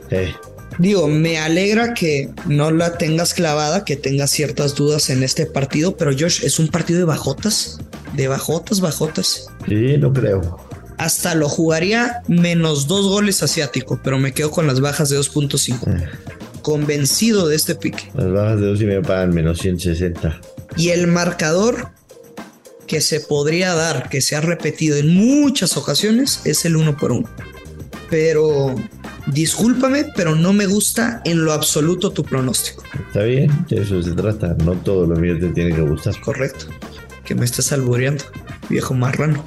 Digo, 0.77 1.07
me 1.07 1.37
alegra 1.37 1.93
que 1.93 2.29
no 2.47 2.71
la 2.71 2.97
tengas 2.97 3.33
clavada, 3.33 3.85
que 3.85 3.95
tengas 3.95 4.31
ciertas 4.31 4.75
dudas 4.75 5.09
en 5.09 5.23
este 5.23 5.45
partido, 5.45 5.95
pero 5.95 6.11
Josh, 6.11 6.43
es 6.43 6.59
un 6.59 6.67
partido 6.67 6.99
de 6.99 7.05
bajotas, 7.05 7.79
de 8.13 8.27
bajotas, 8.27 8.81
bajotas. 8.81 9.47
Sí, 9.67 9.97
no 9.97 10.11
creo. 10.11 10.59
Hasta 10.97 11.35
lo 11.35 11.49
jugaría 11.49 12.21
menos 12.27 12.87
dos 12.87 13.07
goles 13.07 13.41
asiático, 13.43 13.99
pero 14.03 14.17
me 14.17 14.33
quedo 14.33 14.51
con 14.51 14.67
las 14.67 14.79
bajas 14.81 15.09
de 15.09 15.17
2.5. 15.17 15.87
Eh. 15.87 16.09
Convencido 16.61 17.47
de 17.47 17.55
este 17.55 17.75
pique. 17.75 18.09
Las 18.13 18.31
bajas 18.31 18.59
de 18.59 18.65
dos 18.67 18.81
y 18.81 18.85
medio 18.85 19.01
pagan 19.01 19.33
menos 19.33 19.59
160. 19.59 20.39
Y 20.77 20.89
el 20.89 21.07
marcador 21.07 21.89
que 22.87 23.01
se 23.01 23.19
podría 23.19 23.73
dar, 23.73 24.09
que 24.09 24.21
se 24.21 24.35
ha 24.35 24.41
repetido 24.41 24.97
en 24.97 25.13
muchas 25.13 25.77
ocasiones, 25.77 26.41
es 26.45 26.65
el 26.65 26.75
uno 26.75 26.97
por 26.97 27.11
uno. 27.11 27.29
Pero 28.09 28.75
discúlpame, 29.27 30.05
pero 30.15 30.35
no 30.35 30.53
me 30.53 30.67
gusta 30.67 31.21
en 31.25 31.43
lo 31.43 31.53
absoluto 31.53 32.11
tu 32.11 32.23
pronóstico. 32.23 32.83
Está 33.07 33.23
bien, 33.23 33.51
de 33.69 33.81
eso 33.81 34.01
se 34.01 34.11
trata. 34.11 34.55
No 34.63 34.73
todo 34.73 35.07
lo 35.07 35.15
mío 35.15 35.37
te 35.39 35.49
tiene 35.49 35.73
que 35.73 35.81
gustar. 35.81 36.19
Correcto. 36.21 36.67
Que 37.23 37.35
me 37.35 37.45
estés 37.45 37.71
albureando, 37.71 38.23
viejo 38.69 38.93
marrano. 38.93 39.43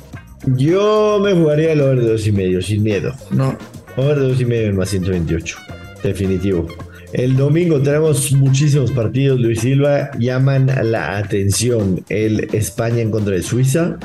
Yo 0.47 1.21
me 1.23 1.33
jugaría 1.33 1.73
el 1.73 1.81
over 1.81 2.01
de 2.01 2.11
dos 2.13 2.27
y 2.27 2.33
medio, 2.33 2.63
sin 2.63 2.83
miedo. 2.83 3.15
No. 3.31 3.57
Over 3.97 4.19
de 4.19 4.29
dos 4.29 4.41
y 4.41 4.45
medio 4.45 4.69
en 4.69 4.77
más 4.77 4.91
128. 4.91 5.57
Definitivo. 6.03 6.69
El 7.13 7.37
domingo 7.37 7.81
tenemos 7.81 8.33
muchísimos 8.33 8.93
partidos. 8.93 9.41
Luis 9.41 9.61
Silva 9.61 10.11
llaman 10.19 10.71
la 10.83 11.17
atención. 11.17 12.05
El 12.09 12.49
España 12.55 13.01
en 13.01 13.11
contra 13.11 13.35
de 13.35 13.43
Suiza. 13.43 13.97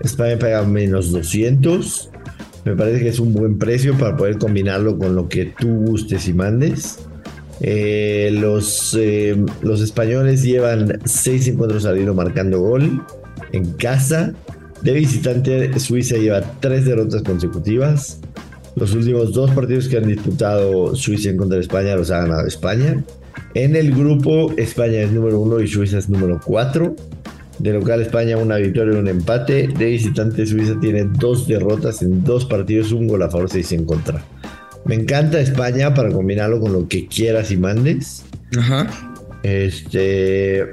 España 0.00 0.38
paga 0.38 0.62
menos 0.64 1.10
200. 1.10 2.10
Me 2.64 2.74
parece 2.74 3.02
que 3.02 3.08
es 3.08 3.18
un 3.18 3.32
buen 3.32 3.58
precio 3.58 3.96
para 3.98 4.16
poder 4.16 4.38
combinarlo 4.38 4.98
con 4.98 5.14
lo 5.14 5.28
que 5.28 5.52
tú 5.58 5.68
gustes 5.68 6.28
y 6.28 6.32
mandes. 6.32 6.98
Eh, 7.60 8.30
los, 8.32 8.96
eh, 8.98 9.36
los 9.62 9.80
españoles 9.80 10.42
llevan 10.42 11.00
seis 11.04 11.46
encuentros 11.46 11.84
al 11.84 12.14
marcando 12.14 12.60
gol 12.60 13.04
en 13.52 13.72
casa. 13.72 14.32
De 14.82 14.92
visitante, 14.92 15.78
Suiza 15.78 16.16
lleva 16.16 16.42
tres 16.60 16.84
derrotas 16.84 17.22
consecutivas. 17.22 18.20
Los 18.76 18.94
últimos 18.94 19.32
dos 19.32 19.50
partidos 19.52 19.88
que 19.88 19.98
han 19.98 20.08
disputado 20.08 20.96
Suiza 20.96 21.30
en 21.30 21.36
contra 21.36 21.56
de 21.56 21.62
España 21.62 21.94
los 21.96 22.10
ha 22.10 22.20
ganado 22.20 22.46
España. 22.46 23.04
En 23.54 23.76
el 23.76 23.94
grupo, 23.94 24.52
España 24.56 25.00
es 25.02 25.12
número 25.12 25.40
uno 25.40 25.60
y 25.60 25.68
Suiza 25.68 25.98
es 25.98 26.08
número 26.08 26.40
cuatro. 26.44 26.96
De 27.58 27.72
local 27.72 28.02
España 28.02 28.36
una 28.36 28.56
victoria 28.56 28.94
y 28.94 28.98
un 28.98 29.08
empate. 29.08 29.68
De 29.68 29.86
visitante 29.86 30.46
Suiza 30.46 30.78
tiene 30.80 31.04
dos 31.04 31.46
derrotas 31.46 32.02
en 32.02 32.24
dos 32.24 32.44
partidos, 32.44 32.92
un 32.92 33.06
gol 33.06 33.22
a 33.22 33.30
favor, 33.30 33.48
seis 33.50 33.72
en 33.72 33.84
contra. 33.84 34.24
Me 34.84 34.94
encanta 34.94 35.40
España 35.40 35.94
para 35.94 36.10
combinarlo 36.10 36.60
con 36.60 36.72
lo 36.72 36.88
que 36.88 37.06
quieras 37.06 37.50
y 37.50 37.56
mandes. 37.56 38.24
Ajá. 38.58 38.88
Este. 39.42 40.64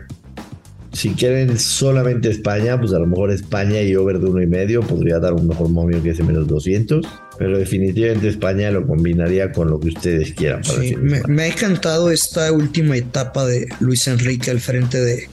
Si 0.92 1.12
quieren 1.12 1.58
solamente 1.58 2.30
España, 2.30 2.78
pues 2.78 2.92
a 2.92 3.00
lo 3.00 3.08
mejor 3.08 3.32
España 3.32 3.82
y 3.82 3.96
over 3.96 4.20
de 4.20 4.26
uno 4.26 4.42
y 4.42 4.48
medio 4.48 4.82
podría 4.82 5.20
dar 5.20 5.32
un 5.32 5.48
mejor 5.48 5.70
momio 5.70 6.04
que 6.04 6.10
ese 6.10 6.24
menos 6.24 6.48
200. 6.48 7.08
Pero 7.38 7.58
definitivamente 7.58 8.28
España 8.28 8.70
lo 8.72 8.86
combinaría 8.86 9.54
con 9.54 9.70
lo 9.70 9.80
que 9.80 9.88
ustedes 9.88 10.34
quieran. 10.34 10.64
sí, 10.66 10.96
me, 10.98 11.22
me, 11.24 11.44
ha 11.44 11.48
encantado 11.48 12.12
esta 12.12 12.52
última 12.52 12.98
etapa 12.98 13.46
de 13.46 13.68
Luis 13.80 14.06
Enrique 14.08 14.52
al 14.52 14.60
frente 14.60 15.00
de, 15.00 15.30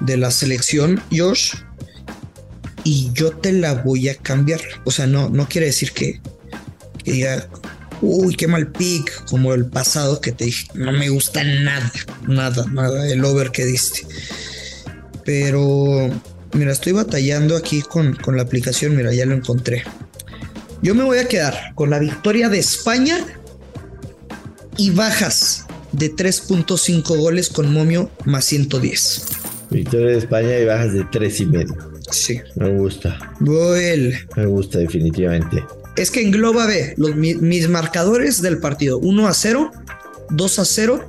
de 0.00 0.16
la 0.16 0.30
selección, 0.30 1.02
Josh, 1.10 1.54
y 2.84 3.10
yo 3.12 3.30
te 3.30 3.52
la 3.52 3.74
voy 3.74 4.08
a 4.08 4.14
cambiar. 4.14 4.60
O 4.84 4.90
sea, 4.90 5.06
no, 5.06 5.30
no 5.30 5.48
quiere 5.48 5.68
decir 5.68 5.92
que, 5.92 6.20
diga, 7.04 7.48
uy, 8.00 8.34
qué 8.36 8.46
mal 8.46 8.70
pick, 8.70 9.24
como 9.26 9.54
el 9.54 9.66
pasado 9.66 10.20
que 10.20 10.32
te 10.32 10.44
dije, 10.44 10.68
no 10.74 10.92
me 10.92 11.08
gusta 11.08 11.42
nada, 11.42 11.92
nada, 12.28 12.66
nada, 12.70 13.08
el 13.08 13.24
over 13.24 13.50
que 13.50 13.64
diste. 13.64 14.06
Pero, 15.24 16.10
mira, 16.52 16.72
estoy 16.72 16.92
batallando 16.92 17.56
aquí 17.56 17.82
con, 17.82 18.14
con 18.16 18.36
la 18.36 18.42
aplicación, 18.42 18.94
mira, 18.96 19.12
ya 19.12 19.26
lo 19.26 19.34
encontré. 19.34 19.84
Yo 20.82 20.94
me 20.94 21.04
voy 21.04 21.18
a 21.18 21.28
quedar 21.28 21.72
con 21.74 21.88
la 21.88 21.98
victoria 21.98 22.50
de 22.50 22.58
España 22.58 23.24
y 24.76 24.90
bajas 24.90 25.64
de 25.92 26.14
3.5 26.14 27.16
goles 27.16 27.48
con 27.48 27.72
momio 27.72 28.10
más 28.24 28.44
110. 28.44 29.43
Victoria 29.74 30.12
de 30.12 30.18
España 30.18 30.58
y 30.58 30.64
bajas 30.64 30.92
de 30.92 31.04
tres 31.10 31.40
y 31.40 31.46
medio. 31.46 31.76
Sí. 32.10 32.40
Me 32.54 32.70
gusta. 32.70 33.18
Well. 33.40 34.14
Me 34.36 34.46
gusta 34.46 34.78
definitivamente. 34.78 35.64
Es 35.96 36.10
que 36.10 36.22
engloba, 36.22 36.66
ve, 36.66 36.94
los, 36.96 37.16
mis 37.16 37.68
marcadores 37.68 38.40
del 38.40 38.58
partido. 38.58 38.98
1 38.98 39.26
a 39.26 39.34
0, 39.34 39.72
2 40.30 40.58
a 40.58 40.64
0 40.64 41.08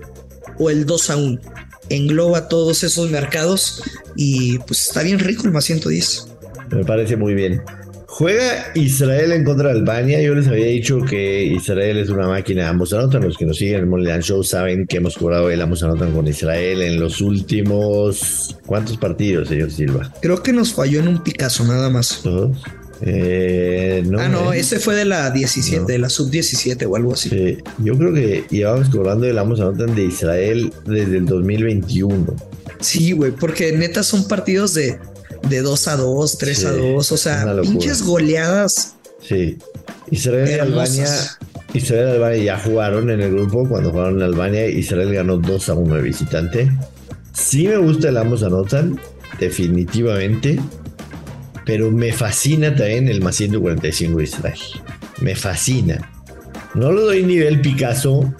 o 0.58 0.70
el 0.70 0.86
2 0.86 1.10
a 1.12 1.18
1. 1.18 1.42
Engloba 1.90 2.48
todos 2.48 2.84
esos 2.84 3.12
mercados 3.12 3.84
y 4.16 4.58
pues 4.60 4.88
está 4.88 5.04
bien 5.04 5.20
rico 5.20 5.44
el 5.46 5.52
más 5.52 5.66
110. 5.66 6.28
Me 6.72 6.84
parece 6.84 7.16
muy 7.16 7.36
bien. 7.36 7.62
Juega 8.18 8.72
Israel 8.76 9.34
en 9.34 9.44
contra 9.44 9.74
de 9.74 9.80
Albania. 9.80 10.22
Yo 10.22 10.36
les 10.36 10.48
había 10.48 10.68
dicho 10.68 11.02
que 11.02 11.44
Israel 11.44 11.98
es 11.98 12.08
una 12.08 12.30
máquina 12.30 12.64
de 12.64 12.70
ambos 12.70 12.94
anotan. 12.94 13.24
Los 13.24 13.38
que 13.38 13.46
nos 13.46 13.58
siguen 13.58 13.76
en 13.76 13.80
el 13.82 13.86
Moneyline 13.88 14.22
Show 14.22 14.42
saben 14.42 14.88
que 14.88 14.98
hemos 14.98 15.18
cobrado 15.18 15.50
el 15.50 15.62
ambos 15.62 15.84
anotan 15.84 16.14
con 16.14 16.26
Israel 16.26 16.82
en 16.82 16.98
los 16.98 17.20
últimos. 17.20 18.56
¿Cuántos 18.66 18.96
partidos, 18.96 19.50
señor 19.50 19.70
Silva? 19.70 20.14
Creo 20.22 20.42
que 20.42 20.54
nos 20.54 20.74
falló 20.74 21.02
en 21.02 21.10
un 21.10 21.24
Picasso 21.24 21.66
nada 21.66 21.90
más. 21.90 22.22
¿Todos? 22.24 22.64
Eh, 23.02 24.02
no, 24.06 24.22
ah, 24.22 24.30
no, 24.30 24.54
ese 24.54 24.80
fue 24.80 24.96
de 24.96 25.04
la 25.04 25.30
17, 25.30 25.84
de 25.86 26.00
la 26.00 26.08
sub 26.08 26.32
17 26.32 26.86
o 26.86 26.96
algo 26.96 27.16
así. 27.16 27.28
Sí, 27.28 27.58
yo 27.80 27.98
creo 27.98 28.14
que 28.14 28.46
llevamos 28.50 28.88
cobrando 28.88 29.28
el 29.28 29.38
ambos 29.38 29.60
anotan 29.60 29.94
de 29.94 30.06
Israel 30.06 30.72
desde 30.86 31.18
el 31.18 31.26
2021. 31.26 32.34
Sí, 32.80 33.12
güey, 33.12 33.32
porque 33.32 33.74
neta 33.74 34.04
son 34.04 34.26
partidos 34.30 34.74
de 34.74 35.00
de 35.50 35.62
2 35.62 35.88
a 35.88 35.98
2, 35.98 36.38
3 36.38 36.66
a 36.66 36.72
2, 36.72 37.12
o 37.12 37.18
sea, 37.18 37.62
pinches 37.62 38.04
goleadas. 38.04 38.96
Sí. 39.22 39.58
Israel 40.12 40.50
y 40.50 40.60
Albania, 40.60 41.08
Israel 41.74 42.10
y 42.10 42.12
Albania 42.12 42.44
ya 42.44 42.60
jugaron 42.60 43.10
en 43.10 43.22
el 43.22 43.32
grupo 43.32 43.68
cuando 43.68 43.92
jugaron 43.92 44.18
en 44.18 44.24
Albania. 44.24 44.68
Israel 44.68 45.14
ganó 45.14 45.38
2 45.38 45.70
a 45.70 45.74
1 45.74 45.96
de 45.96 46.02
visitante. 46.02 46.72
Sí 47.34 47.68
me 47.68 47.78
gusta 47.78 48.10
el 48.10 48.18
ambos 48.18 48.44
anotan, 48.44 49.00
definitivamente. 49.40 50.60
Pero 51.66 51.90
me 51.90 52.14
fascina 52.14 52.76
también 52.76 53.08
el 53.08 53.22
más 53.22 53.38
145 53.38 54.20
de 54.20 54.24
Israel. 54.24 54.60
Me 55.20 55.36
fascina. 55.36 56.12
No 56.76 56.92
lo 56.92 57.02
doy 57.02 57.24
nivel 57.24 57.62
Picasso 57.62 58.32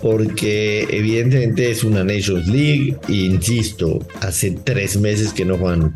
porque 0.00 0.86
evidentemente 0.90 1.70
es 1.70 1.84
una 1.84 2.04
Nations 2.04 2.46
League. 2.46 2.96
E 3.08 3.12
insisto, 3.12 3.98
hace 4.20 4.52
tres 4.52 4.98
meses 4.98 5.32
que 5.32 5.44
no 5.44 5.56
juegan 5.56 5.94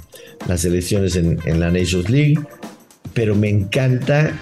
las 0.48 0.64
elecciones 0.64 1.16
en, 1.16 1.38
la 1.60 1.70
Nations 1.70 2.10
League, 2.10 2.38
pero 3.14 3.34
me 3.34 3.48
encanta 3.48 4.32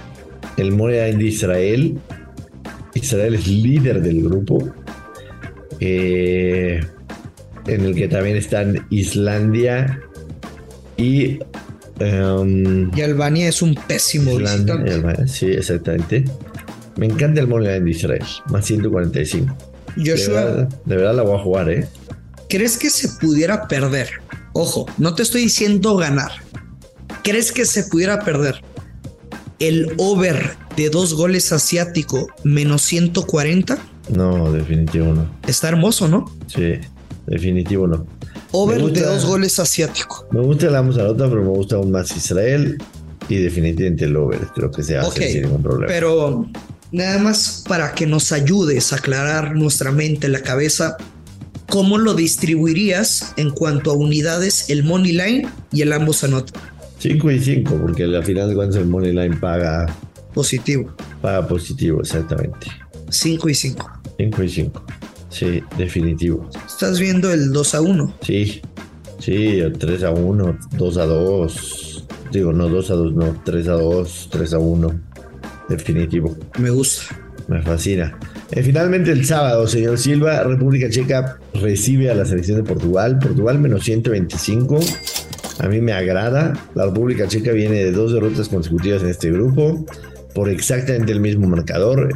el 0.56 0.72
moneda 0.72 1.04
de 1.04 1.24
Israel. 1.24 1.98
Israel 2.94 3.34
es 3.34 3.46
líder 3.46 4.02
del 4.02 4.22
grupo, 4.22 4.72
eh, 5.78 6.80
en 7.66 7.84
el 7.84 7.94
que 7.94 8.08
también 8.08 8.36
están 8.36 8.86
Islandia 8.90 10.00
y... 10.96 11.38
Um, 12.00 12.90
y 12.96 13.02
Albania 13.02 13.50
es 13.50 13.60
un 13.60 13.74
pésimo 13.74 14.38
Albania, 14.38 15.26
sí, 15.26 15.48
exactamente. 15.48 16.24
Me 17.00 17.06
encanta 17.06 17.40
el 17.40 17.48
de 17.48 17.90
Israel, 17.90 18.26
más 18.50 18.66
145. 18.66 19.56
Joshua, 19.96 20.42
de 20.42 20.68
de 20.84 20.96
verdad 20.96 21.14
la 21.14 21.22
voy 21.22 21.40
a 21.40 21.42
jugar, 21.42 21.70
¿eh? 21.70 21.88
¿Crees 22.50 22.76
que 22.76 22.90
se 22.90 23.08
pudiera 23.18 23.66
perder? 23.68 24.10
Ojo, 24.52 24.84
no 24.98 25.14
te 25.14 25.22
estoy 25.22 25.44
diciendo 25.44 25.96
ganar. 25.96 26.30
¿Crees 27.24 27.52
que 27.52 27.64
se 27.64 27.84
pudiera 27.84 28.20
perder 28.22 28.62
el 29.60 29.94
over 29.96 30.58
de 30.76 30.90
dos 30.90 31.14
goles 31.14 31.52
asiático 31.52 32.26
menos 32.44 32.82
140? 32.82 33.78
No, 34.10 34.52
definitivo 34.52 35.14
no. 35.14 35.34
Está 35.46 35.68
hermoso, 35.68 36.06
¿no? 36.06 36.30
Sí, 36.48 36.74
definitivo 37.26 37.86
no. 37.86 38.06
Over 38.52 38.82
de 38.92 39.00
dos 39.00 39.24
goles 39.24 39.58
asiático. 39.58 40.28
Me 40.32 40.42
gusta 40.42 40.68
la 40.68 40.82
otra, 40.82 41.30
pero 41.30 41.42
me 41.44 41.48
gusta 41.48 41.76
aún 41.76 41.92
más 41.92 42.14
Israel 42.14 42.76
y 43.26 43.36
definitivamente 43.36 44.04
el 44.04 44.14
over. 44.16 44.40
Creo 44.54 44.70
que 44.70 44.82
se 44.82 44.98
hace 44.98 45.32
sin 45.32 45.42
ningún 45.44 45.62
problema. 45.62 45.86
Pero 45.90 46.46
nada 46.92 47.18
más 47.18 47.64
para 47.68 47.92
que 47.92 48.06
nos 48.06 48.32
ayudes 48.32 48.92
a 48.92 48.96
aclarar 48.96 49.54
nuestra 49.54 49.92
mente, 49.92 50.28
la 50.28 50.40
cabeza. 50.40 50.96
¿Cómo 51.68 51.98
lo 51.98 52.14
distribuirías 52.14 53.32
en 53.36 53.50
cuanto 53.50 53.92
a 53.92 53.94
unidades, 53.94 54.70
el 54.70 54.82
money 54.82 55.12
line 55.12 55.48
y 55.72 55.82
el 55.82 55.92
ambos 55.92 56.24
anotan? 56.24 56.60
5 56.98 57.30
y 57.30 57.40
5, 57.40 57.78
porque 57.80 58.04
al 58.04 58.24
final 58.24 58.48
de 58.48 58.54
cuentas 58.54 58.76
el 58.76 58.86
money 58.86 59.12
line 59.12 59.36
paga 59.36 59.86
positivo. 60.34 60.94
Paga 61.22 61.46
positivo, 61.46 62.00
exactamente. 62.00 62.66
5 63.08 63.48
y 63.48 63.54
5. 63.54 63.90
5 64.18 64.42
y 64.42 64.48
5. 64.48 64.84
Sí, 65.30 65.62
definitivo. 65.78 66.50
Estás 66.66 66.98
viendo 66.98 67.32
el 67.32 67.52
2 67.52 67.74
a 67.74 67.80
1. 67.80 68.14
Sí, 68.22 68.60
sí, 69.20 69.60
3 69.78 70.02
a 70.02 70.10
1, 70.10 70.58
2 70.72 70.96
a 70.98 71.04
2. 71.04 72.04
Digo, 72.32 72.52
no 72.52 72.68
2 72.68 72.90
a 72.90 72.94
2, 72.94 73.14
no, 73.14 73.42
3 73.44 73.68
a 73.68 73.72
2, 73.72 74.28
3 74.30 74.52
a 74.54 74.58
1. 74.58 75.00
Definitivo. 75.70 76.36
Me 76.58 76.68
gusta. 76.70 77.16
Me 77.48 77.62
fascina. 77.62 78.18
Eh, 78.50 78.62
finalmente 78.62 79.10
el 79.10 79.24
sábado, 79.24 79.66
señor 79.66 79.98
Silva, 79.98 80.42
República 80.42 80.90
Checa 80.90 81.38
recibe 81.54 82.10
a 82.10 82.14
la 82.14 82.24
selección 82.24 82.58
de 82.58 82.64
Portugal. 82.64 83.18
Portugal 83.18 83.58
menos 83.58 83.84
125. 83.84 84.80
A 85.60 85.68
mí 85.68 85.80
me 85.80 85.92
agrada. 85.92 86.52
La 86.74 86.86
República 86.86 87.26
Checa 87.28 87.52
viene 87.52 87.76
de 87.76 87.92
dos 87.92 88.12
derrotas 88.12 88.48
consecutivas 88.48 89.02
en 89.02 89.08
este 89.08 89.30
grupo 89.30 89.84
por 90.34 90.48
exactamente 90.48 91.12
el 91.12 91.20
mismo 91.20 91.48
marcador, 91.48 92.08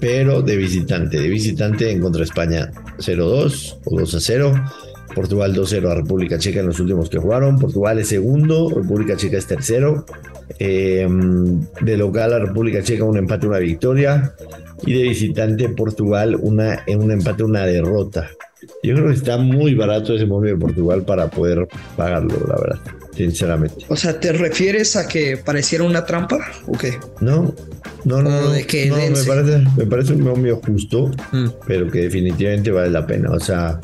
pero 0.00 0.42
de 0.42 0.56
visitante. 0.56 1.20
De 1.20 1.28
visitante 1.28 1.90
en 1.90 2.00
contra 2.00 2.24
España 2.24 2.70
0-2 2.98 3.78
o 3.84 3.96
2-0. 3.98 4.72
Portugal 5.16 5.54
2-0 5.54 5.90
a 5.90 5.94
República 5.94 6.38
Checa 6.38 6.60
en 6.60 6.66
los 6.66 6.78
últimos 6.78 7.08
que 7.08 7.16
jugaron. 7.16 7.58
Portugal 7.58 7.98
es 7.98 8.08
segundo, 8.08 8.68
República 8.68 9.16
Checa 9.16 9.38
es 9.38 9.46
tercero. 9.46 10.04
Eh, 10.58 11.08
de 11.80 11.96
local 11.96 12.34
a 12.34 12.38
República 12.38 12.82
Checa 12.82 13.02
un 13.02 13.16
empate, 13.16 13.46
una 13.46 13.58
victoria. 13.58 14.34
Y 14.84 14.92
de 14.92 15.02
visitante 15.04 15.70
Portugal 15.70 16.36
una, 16.38 16.84
un 16.86 17.10
empate, 17.10 17.42
una 17.44 17.64
derrota. 17.64 18.28
Yo 18.82 18.94
creo 18.94 19.08
que 19.08 19.14
está 19.14 19.38
muy 19.38 19.74
barato 19.74 20.14
ese 20.14 20.26
momio 20.26 20.52
de 20.52 20.60
Portugal 20.60 21.02
para 21.02 21.30
poder 21.30 21.66
pagarlo, 21.96 22.34
la 22.46 22.56
verdad, 22.56 22.80
sinceramente. 23.16 23.86
O 23.88 23.96
sea, 23.96 24.20
¿te 24.20 24.34
refieres 24.34 24.96
a 24.96 25.08
que 25.08 25.38
pareciera 25.38 25.84
una 25.84 26.04
trampa 26.04 26.38
o 26.66 26.72
qué? 26.72 26.98
No, 27.20 27.54
no, 28.04 28.22
no, 28.22 28.30
no, 28.30 28.50
me, 28.50 28.64
parece, 29.26 29.64
me 29.78 29.86
parece 29.86 30.12
un 30.12 30.22
momio 30.22 30.60
justo, 30.64 31.10
mm. 31.32 31.46
pero 31.66 31.90
que 31.90 32.00
definitivamente 32.02 32.70
vale 32.70 32.90
la 32.90 33.06
pena. 33.06 33.30
O 33.30 33.40
sea, 33.40 33.80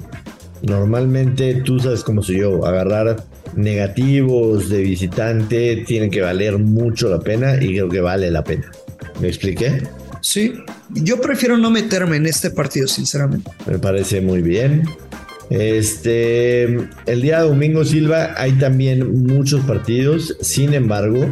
normalmente 0.62 1.54
tú 1.64 1.78
sabes 1.78 2.02
cómo 2.02 2.22
soy 2.22 2.38
yo, 2.38 2.64
agarrar 2.64 3.24
negativos 3.54 4.68
de 4.68 4.82
visitante 4.82 5.84
tiene 5.86 6.10
que 6.10 6.20
valer 6.20 6.58
mucho 6.58 7.08
la 7.08 7.20
pena 7.20 7.56
y 7.56 7.68
creo 7.68 7.88
que 7.88 8.00
vale 8.00 8.30
la 8.30 8.44
pena. 8.44 8.70
¿Me 9.20 9.28
expliqué? 9.28 9.82
Sí, 10.20 10.54
yo 10.90 11.20
prefiero 11.20 11.58
no 11.58 11.70
meterme 11.70 12.16
en 12.16 12.26
este 12.26 12.50
partido, 12.50 12.86
sinceramente. 12.86 13.50
Me 13.66 13.78
parece 13.78 14.20
muy 14.20 14.40
bien. 14.40 14.84
Este, 15.50 16.64
el 17.06 17.20
día 17.20 17.40
domingo 17.40 17.84
Silva 17.84 18.34
hay 18.36 18.52
también 18.52 19.26
muchos 19.26 19.60
partidos, 19.64 20.36
sin 20.40 20.72
embargo, 20.72 21.26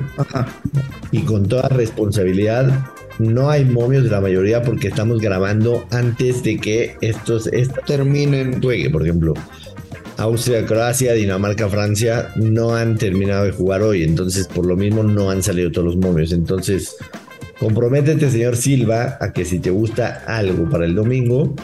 y 1.10 1.20
con 1.22 1.48
toda 1.48 1.68
responsabilidad, 1.68 2.84
no 3.20 3.50
hay 3.50 3.64
momios 3.64 4.04
de 4.04 4.10
la 4.10 4.20
mayoría 4.20 4.62
porque 4.62 4.88
estamos 4.88 5.20
grabando 5.20 5.86
antes 5.90 6.42
de 6.42 6.58
que 6.58 6.96
estos, 7.00 7.48
terminen. 7.86 8.60
Juegue, 8.62 8.90
por 8.90 9.02
ejemplo. 9.02 9.34
Austria, 10.16 10.66
Croacia, 10.66 11.14
Dinamarca, 11.14 11.68
Francia 11.68 12.30
no 12.36 12.74
han 12.74 12.98
terminado 12.98 13.44
de 13.44 13.52
jugar 13.52 13.82
hoy, 13.82 14.02
entonces 14.02 14.46
por 14.48 14.66
lo 14.66 14.76
mismo 14.76 15.02
no 15.02 15.30
han 15.30 15.42
salido 15.42 15.70
todos 15.70 15.94
los 15.94 15.96
momios. 15.96 16.32
Entonces, 16.32 16.96
Comprométete, 17.60 18.30
señor 18.30 18.56
Silva, 18.56 19.18
a 19.20 19.34
que 19.34 19.44
si 19.44 19.58
te 19.58 19.68
gusta 19.68 20.24
algo 20.26 20.68
para 20.70 20.86
el 20.86 20.94
domingo, 20.94 21.54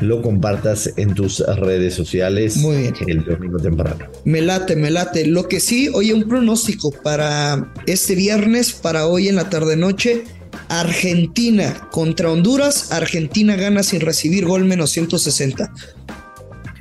lo 0.00 0.22
compartas 0.22 0.94
en 0.96 1.14
tus 1.14 1.40
redes 1.40 1.92
sociales 1.92 2.56
Muy 2.56 2.78
bien. 2.78 2.94
el 3.06 3.24
domingo 3.24 3.58
temprano. 3.58 4.06
Me 4.24 4.40
late, 4.40 4.74
me 4.74 4.90
late. 4.90 5.26
Lo 5.26 5.46
que 5.46 5.60
sí, 5.60 5.90
oye, 5.92 6.14
un 6.14 6.26
pronóstico 6.26 6.90
para 6.90 7.74
este 7.86 8.14
viernes, 8.14 8.72
para 8.72 9.06
hoy 9.06 9.28
en 9.28 9.36
la 9.36 9.50
tarde-noche. 9.50 10.24
Argentina 10.68 11.88
contra 11.90 12.30
Honduras. 12.30 12.92
Argentina 12.92 13.56
gana 13.56 13.82
sin 13.82 14.00
recibir 14.00 14.46
gol 14.46 14.64
menos 14.64 14.90
160. 14.90 15.72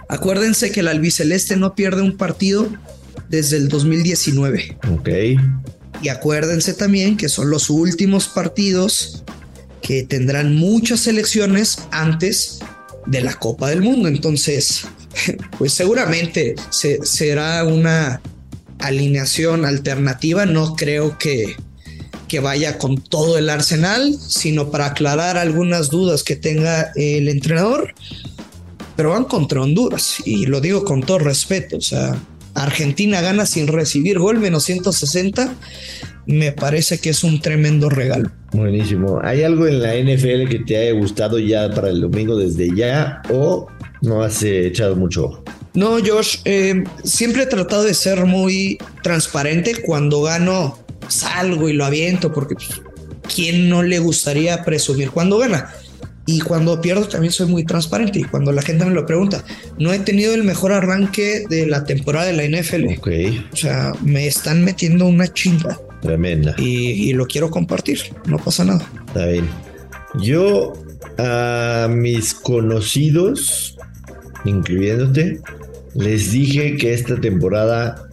Acuérdense 0.10 0.72
que 0.72 0.82
el 0.82 0.88
albiceleste 0.88 1.58
no 1.58 1.76
pierde 1.76 2.02
un 2.02 2.18
partido 2.18 2.68
desde 3.30 3.58
el 3.58 3.68
2019. 3.70 4.78
Ok. 4.92 5.10
Y 6.02 6.10
acuérdense 6.10 6.74
también 6.74 7.18
que 7.18 7.30
son 7.30 7.50
los 7.50 7.70
últimos 7.70 8.28
partidos 8.28 9.24
que 9.82 10.04
tendrán 10.04 10.56
muchas 10.56 11.08
elecciones 11.08 11.80
antes 11.92 12.60
de 13.06 13.22
la 13.22 13.34
Copa 13.34 13.70
del 13.70 13.82
Mundo. 13.82 14.08
Entonces, 14.08 14.84
pues 15.58 15.74
seguramente 15.74 16.56
será 16.70 17.64
una 17.64 18.22
alineación 18.80 19.66
alternativa. 19.66 20.46
No 20.46 20.76
creo 20.76 21.18
que, 21.18 21.56
que 22.34 22.40
vaya 22.40 22.80
con 22.80 22.98
todo 22.98 23.38
el 23.38 23.48
arsenal, 23.48 24.12
sino 24.20 24.72
para 24.72 24.88
aclarar 24.88 25.38
algunas 25.38 25.92
dudas 25.92 26.24
que 26.24 26.36
tenga 26.36 26.92
el 26.96 27.30
entrenador. 27.30 27.94
Pero 28.96 29.12
van 29.12 29.26
contra 29.26 29.62
Honduras 29.62 30.16
y 30.26 30.48
lo 30.48 30.60
digo 30.60 30.84
con 30.84 31.04
todo 31.04 31.20
respeto. 31.20 31.78
O 31.78 31.82
sea, 31.82 32.20
Argentina 32.56 33.22
gana 33.22 33.46
sin 33.46 33.68
recibir 33.68 34.18
gol, 34.18 34.40
menos 34.40 34.64
160, 34.64 35.54
me 36.26 36.52
parece 36.54 36.98
que 36.98 37.12
es 37.12 37.24
un 37.24 37.40
tremendo 37.40 37.88
regalo. 37.88 38.32
Buenísimo. 38.52 39.20
¿Hay 39.24 39.44
algo 39.44 39.68
en 39.68 39.84
la 39.84 39.94
NFL 39.94 40.50
que 40.50 40.64
te 40.66 40.78
haya 40.78 40.94
gustado 40.94 41.38
ya 41.38 41.70
para 41.70 41.90
el 41.90 42.02
domingo 42.02 42.36
desde 42.36 42.76
ya 42.76 43.22
o 43.30 43.68
no 44.02 44.24
has 44.24 44.42
eh, 44.42 44.66
echado 44.66 44.96
mucho? 44.96 45.44
No, 45.76 45.98
Josh, 46.04 46.38
eh, 46.46 46.84
siempre 47.04 47.44
he 47.44 47.46
tratado 47.46 47.84
de 47.84 47.94
ser 47.94 48.26
muy 48.26 48.80
transparente. 49.04 49.84
Cuando 49.84 50.24
gano, 50.24 50.83
salgo 51.08 51.70
y 51.70 51.74
lo 51.74 51.86
aviento 51.86 52.32
porque 52.32 52.56
pues, 52.56 52.82
¿quién 53.34 53.70
no 53.70 53.84
le 53.84 54.00
gustaría 54.00 54.64
presumir 54.64 55.12
cuando 55.12 55.38
gana? 55.38 55.74
Y 56.26 56.40
cuando 56.40 56.80
pierdo 56.80 57.08
también 57.08 57.34
soy 57.34 57.48
muy 57.48 57.66
transparente. 57.66 58.20
Y 58.20 58.24
cuando 58.24 58.52
la 58.52 58.62
gente 58.62 58.86
me 58.86 58.92
lo 58.92 59.06
pregunta, 59.06 59.44
no 59.78 59.92
he 59.92 60.00
tenido 60.00 60.34
el 60.34 60.44
mejor 60.44 60.72
arranque 60.72 61.46
de 61.50 61.68
la 61.68 61.84
temporada 61.84 62.28
de 62.28 62.34
la 62.34 62.44
NFL. 62.46 62.98
Ok. 62.98 63.10
O 63.52 63.56
sea, 63.56 63.92
me 64.02 64.26
están 64.26 64.64
metiendo 64.64 65.06
una 65.06 65.32
chinga. 65.32 65.80
Tremenda. 66.02 66.56
Y, 66.58 67.14
lo 67.14 67.28
quiero 67.28 67.50
compartir. 67.50 68.00
No 68.26 68.38
pasa 68.38 68.64
nada. 68.64 68.90
Está 69.08 69.26
bien. 69.26 69.50
Yo 70.20 70.74
a 71.18 71.88
mis 71.90 72.34
conocidos, 72.34 73.78
incluyéndote, 74.46 75.40
les 75.96 76.32
dije 76.32 76.78
que 76.78 76.94
esta 76.94 77.20
temporada 77.20 78.10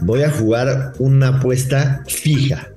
voy 0.00 0.22
a 0.22 0.30
jugar 0.30 0.92
una 0.98 1.28
apuesta 1.28 2.02
fija. 2.06 2.68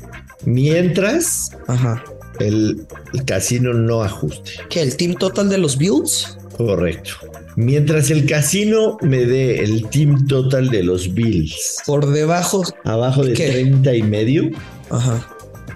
Mientras 0.45 1.51
Ajá 1.67 2.03
el, 2.39 2.85
casino 3.25 3.73
no 3.73 4.03
ajuste. 4.03 4.51
¿Que 4.69 4.81
el 4.81 4.95
team 4.95 5.15
total 5.15 5.49
de 5.49 5.57
los 5.57 5.77
Bills? 5.77 6.37
Correcto. 6.55 7.11
Mientras 7.55 8.09
el 8.11 8.25
casino 8.25 8.97
me 9.01 9.25
dé 9.25 9.63
el 9.63 9.87
team 9.89 10.27
total 10.27 10.69
de 10.69 10.83
los 10.83 11.13
Bills. 11.13 11.77
Por 11.85 12.11
debajo. 12.11 12.63
Abajo 12.83 13.23
de 13.23 13.33
30 13.33 13.95
y 13.95 14.03
medio. 14.03 14.51
Ajá. 14.89 15.27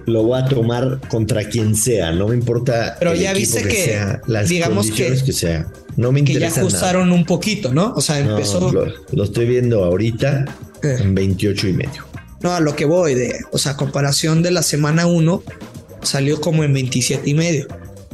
Lo 0.06 0.24
voy 0.24 0.42
a 0.42 0.46
tomar 0.46 1.00
contra 1.10 1.44
quien 1.44 1.76
sea. 1.76 2.12
No 2.12 2.28
me 2.28 2.36
importa. 2.36 2.96
Pero 3.00 3.14
ya 3.14 3.34
viste 3.34 3.64
que, 3.64 3.86
sea, 3.86 4.22
las 4.28 4.50
digamos 4.50 4.90
que, 4.92 5.16
que 5.24 5.34
sea. 5.34 5.68
No 5.96 6.12
me 6.12 6.20
interesa. 6.20 6.48
Que 6.48 6.56
ya 6.56 6.62
ajustaron 6.62 7.12
un 7.12 7.26
poquito, 7.26 7.74
¿no? 7.74 7.94
O 7.96 8.02
sea, 8.02 8.20
empezó. 8.20 8.72
lo, 8.72 9.24
estoy 9.24 9.46
viendo 9.46 9.84
ahorita 9.84 10.46
eh. 10.84 10.98
en 11.00 11.16
28 11.16 11.68
y 11.68 11.74
medio. 11.74 12.06
No, 12.42 12.54
a 12.54 12.60
lo 12.60 12.76
que 12.76 12.86
voy 12.86 13.14
de, 13.14 13.40
o 13.52 13.58
sea, 13.58 13.76
comparación 13.76 14.42
de 14.42 14.52
la 14.52 14.64
semana 14.64 15.06
1, 15.06 15.44
salió 16.02 16.42
como 16.42 16.64
en 16.64 16.74
27 16.74 17.30
y 17.30 17.34
medio. 17.34 17.68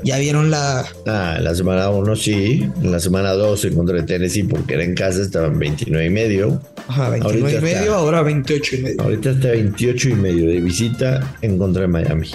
¿Ya 0.03 0.17
vieron 0.19 0.51
la...? 0.51 0.85
Ah, 1.07 1.39
la 1.41 1.55
semana 1.55 1.89
1 1.89 2.15
sí. 2.15 2.69
En 2.81 2.91
la 2.91 2.99
semana 2.99 3.31
2 3.31 3.65
en 3.65 3.75
contra 3.75 3.95
de 3.95 4.03
Tennessee 4.03 4.43
porque 4.43 4.75
era 4.75 4.83
en 4.83 4.93
casa, 4.93 5.21
estaba 5.21 5.47
en 5.47 5.57
29 5.57 6.05
y 6.05 6.09
medio. 6.09 6.61
Ajá, 6.87 7.09
29 7.09 7.57
y 7.57 7.61
medio, 7.61 7.95
ahora 7.95 8.21
28 8.21 8.75
y 8.75 8.81
medio. 8.81 9.01
Ahorita 9.01 9.31
está 9.31 9.49
28 9.49 10.09
y 10.09 10.13
medio 10.13 10.49
de 10.49 10.61
visita 10.61 11.35
en 11.41 11.57
contra 11.57 11.83
de 11.83 11.87
Miami. 11.87 12.29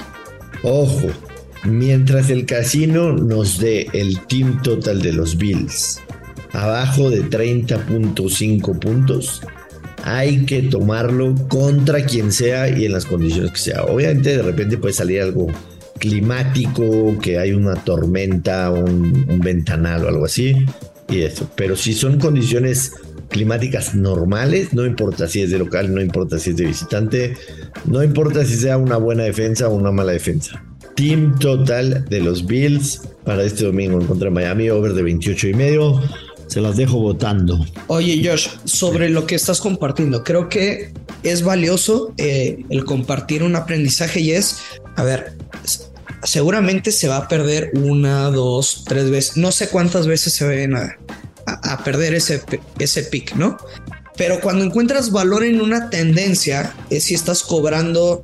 Ojo, 0.65 1.09
mientras 1.65 2.31
el 2.31 2.47
casino 2.47 3.13
nos 3.13 3.59
dé 3.59 3.87
el 3.93 4.19
team 4.27 4.61
total 4.63 5.01
de 5.01 5.13
los 5.13 5.37
Bills 5.37 6.01
abajo 6.53 7.11
de 7.11 7.25
30.5 7.25 8.79
puntos, 8.79 9.43
hay 10.03 10.45
que 10.45 10.63
tomarlo 10.63 11.35
contra 11.49 12.05
quien 12.05 12.33
sea 12.33 12.69
y 12.69 12.85
en 12.85 12.93
las 12.93 13.07
condiciones 13.07 13.53
que 13.53 13.59
sea. 13.59 13.85
Obviamente 13.85 14.37
de 14.37 14.43
repente 14.43 14.79
puede 14.79 14.95
salir 14.95 15.21
algo 15.21 15.49
climático, 15.99 17.17
que 17.21 17.39
hay 17.39 17.53
una 17.53 17.75
tormenta, 17.75 18.71
un, 18.71 19.41
ventanal 19.41 20.05
o 20.05 20.09
algo 20.09 20.25
así, 20.25 20.67
y 21.09 21.21
eso. 21.21 21.49
Pero 21.55 21.77
si 21.77 21.95
son 21.95 22.19
condiciones 22.19 22.93
climáticas 23.29 23.95
normales, 23.95 24.75
no 24.75 24.85
importa 24.85 25.29
si 25.29 25.43
es 25.43 25.51
de 25.51 25.59
local, 25.59 25.95
no 25.95 26.01
importa 26.01 26.39
si 26.39 26.51
es 26.51 26.57
de 26.57 26.67
visitante, 26.67 27.37
no 27.85 28.03
importa 28.03 28.45
si 28.45 28.57
sea 28.57 28.79
una 28.79 28.97
buena 28.97 29.23
defensa 29.23 29.69
o 29.69 29.75
una 29.75 29.93
mala 29.93 30.13
defensa. 30.13 30.65
Team 30.97 31.39
total 31.39 32.05
de 32.07 32.21
los 32.21 32.47
Bills 32.47 33.01
para 33.25 33.45
este 33.45 33.65
domingo 33.65 34.01
en 34.01 34.07
contra 34.07 34.31
Miami, 34.31 34.69
over 34.69 34.93
de 34.93 35.03
28 35.03 35.49
y 35.49 35.55
medio 35.55 36.01
se 36.53 36.61
las 36.61 36.77
dejo 36.77 36.99
votando. 36.99 37.65
Oye, 37.87 38.21
Josh, 38.23 38.49
sobre 38.65 39.09
lo 39.09 39.27
que 39.27 39.35
estás 39.35 39.59
compartiendo, 39.59 40.23
creo 40.23 40.51
que 40.51 40.93
es 41.23 41.43
valioso 41.43 42.13
eh, 42.19 42.63
el 42.69 42.85
compartir 42.85 43.43
un 43.43 43.57
aprendizaje 43.57 44.21
y 44.21 44.33
es, 44.33 44.59
a 44.97 45.03
ver, 45.03 45.33
seguramente 46.23 46.93
se 46.93 47.09
va 47.09 47.17
a 47.17 47.29
perder 47.29 47.71
una, 47.75 48.25
dos, 48.25 48.85
tres 48.87 49.09
veces. 49.09 49.39
No 49.39 49.51
sé 49.51 49.71
cuántas 49.71 50.07
veces 50.07 50.35
se 50.35 50.47
ven 50.47 50.77
a, 50.77 50.99
a, 51.47 51.83
perder 51.85 52.13
ese, 52.15 52.43
ese 52.79 53.05
pick, 53.05 53.35
¿no? 53.35 53.57
Pero 54.19 54.39
cuando 54.43 54.63
encuentras 54.63 55.11
valor 55.11 55.45
en 55.45 55.63
una 55.63 55.89
tendencia, 55.89 56.75
es 56.91 57.05
si 57.05 57.15
estás 57.15 57.43
cobrando, 57.45 58.23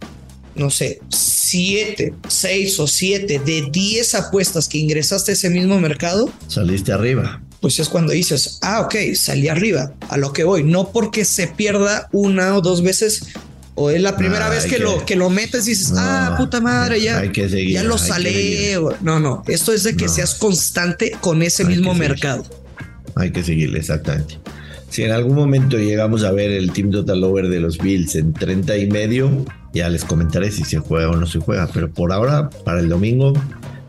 no 0.55 0.69
sé, 0.69 1.01
siete, 1.09 2.13
seis 2.29 2.79
o 2.79 2.87
siete 2.87 3.39
de 3.39 3.69
10 3.71 4.17
apuestas 4.17 4.69
que 4.69 4.77
ingresaste 4.77 5.31
a 5.31 5.35
ese 5.35 5.49
mismo 5.49 5.81
mercado. 5.81 6.31
Saliste 6.47 6.93
arriba. 6.93 7.41
Pues 7.61 7.79
es 7.81 7.89
cuando 7.89 8.13
dices, 8.13 8.59
ah, 8.63 8.83
ok, 8.83 8.95
salí 9.15 9.49
arriba, 9.49 9.93
a 10.09 10.17
lo 10.17 10.33
que 10.33 10.45
voy. 10.45 10.63
No 10.63 10.93
porque 10.93 11.25
se 11.25 11.49
pierda 11.49 12.09
una 12.13 12.55
o 12.57 12.61
dos 12.61 12.83
veces, 12.83 13.25
o 13.75 13.91
es 13.91 14.01
la 14.01 14.17
primera 14.17 14.49
vez 14.49 14.67
que, 14.67 14.79
lo 14.79 15.05
que 15.05 15.17
lo 15.17 15.31
metes 15.31 15.67
y 15.67 15.71
dices, 15.71 15.93
ah, 15.97 16.35
puta 16.39 16.61
madre, 16.61 17.01
ya, 17.01 17.23
ya 17.33 17.83
lo 17.83 17.99
sale. 17.99 18.77
No, 19.01 19.19
no, 19.21 19.43
esto 19.49 19.73
es 19.73 19.83
de 19.83 19.97
que 19.97 20.09
seas 20.09 20.35
constante 20.35 21.13
con 21.21 21.43
ese 21.43 21.65
mismo 21.65 21.95
mercado. 21.95 22.45
Hay 23.17 23.33
que 23.33 23.43
seguirle, 23.43 23.81
exactamente. 23.81 24.39
Si 24.91 25.03
en 25.03 25.13
algún 25.13 25.37
momento 25.37 25.79
llegamos 25.79 26.25
a 26.25 26.33
ver 26.33 26.51
el 26.51 26.73
Team 26.73 26.91
Total 26.91 27.23
Over 27.23 27.49
de 27.49 27.61
los 27.61 27.79
Bills 27.79 28.15
en 28.15 28.33
30 28.33 28.77
y 28.79 28.87
medio, 28.87 29.45
ya 29.75 29.89
les 29.89 30.05
comentaré 30.05 30.51
si 30.51 30.65
se 30.65 30.79
juega 30.79 31.11
o 31.11 31.17
no 31.17 31.27
se 31.27 31.39
juega. 31.39 31.69
Pero 31.73 31.91
por 31.91 32.13
ahora, 32.13 32.49
para 32.65 32.81
el 32.81 32.89
domingo, 32.89 33.35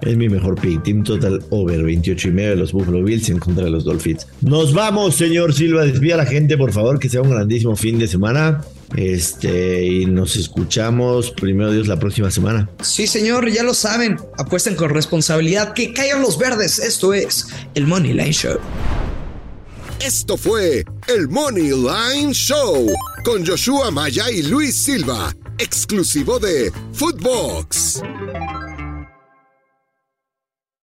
es 0.02 0.18
mi 0.18 0.30
mejor 0.30 0.60
pick. 0.60 0.84
Team 0.84 1.04
Total 1.04 1.44
Over 1.50 1.84
28 1.84 2.28
y 2.28 2.32
medio 2.32 2.50
de 2.52 2.56
los 2.56 2.72
Buffalo 2.72 3.04
Bills 3.04 3.30
en 3.30 3.40
contra 3.40 3.66
de 3.66 3.72
los 3.72 3.84
Dolphins. 3.84 4.28
Nos 4.42 4.74
vamos, 4.74 5.16
señor 5.16 5.54
Silva. 5.54 5.86
Despida 5.86 6.16
a 6.16 6.18
la 6.18 6.26
gente, 6.26 6.58
por 6.58 6.72
favor, 6.72 7.00
que 7.00 7.10
sea 7.10 7.22
un 7.22 7.30
grandísimo 7.30 7.76
fin 7.76 8.00
de 8.00 8.08
semana. 8.08 8.64
Este, 8.96 9.86
y 9.86 10.06
nos 10.06 10.36
escuchamos 10.36 11.32
primero 11.32 11.72
Dios 11.72 11.88
la 11.88 12.00
próxima 12.00 12.32
semana. 12.32 12.70
Sí, 12.82 13.08
señor, 13.08 13.50
ya 13.52 13.64
lo 13.64 13.74
saben. 13.74 14.18
Apuesten 14.38 14.76
con 14.76 14.90
responsabilidad. 14.90 15.74
Que 15.74 15.94
caigan 15.94 16.22
los 16.22 16.38
verdes. 16.38 16.80
Esto 16.80 17.14
es 17.14 17.48
el 17.76 17.86
Money 17.86 18.14
Line 18.14 18.34
Show. 18.34 18.58
Esto 20.00 20.38
fue 20.38 20.86
el 21.08 21.28
Money 21.28 21.72
Line 21.72 22.34
Show 22.34 22.88
con 23.26 23.46
Joshua 23.46 23.92
Maya 23.92 24.32
y 24.32 24.44
Luis 24.44 24.76
Silva, 24.76 25.36
exclusivo 25.58 26.40
de 26.40 26.72
Footbox. 26.94 28.02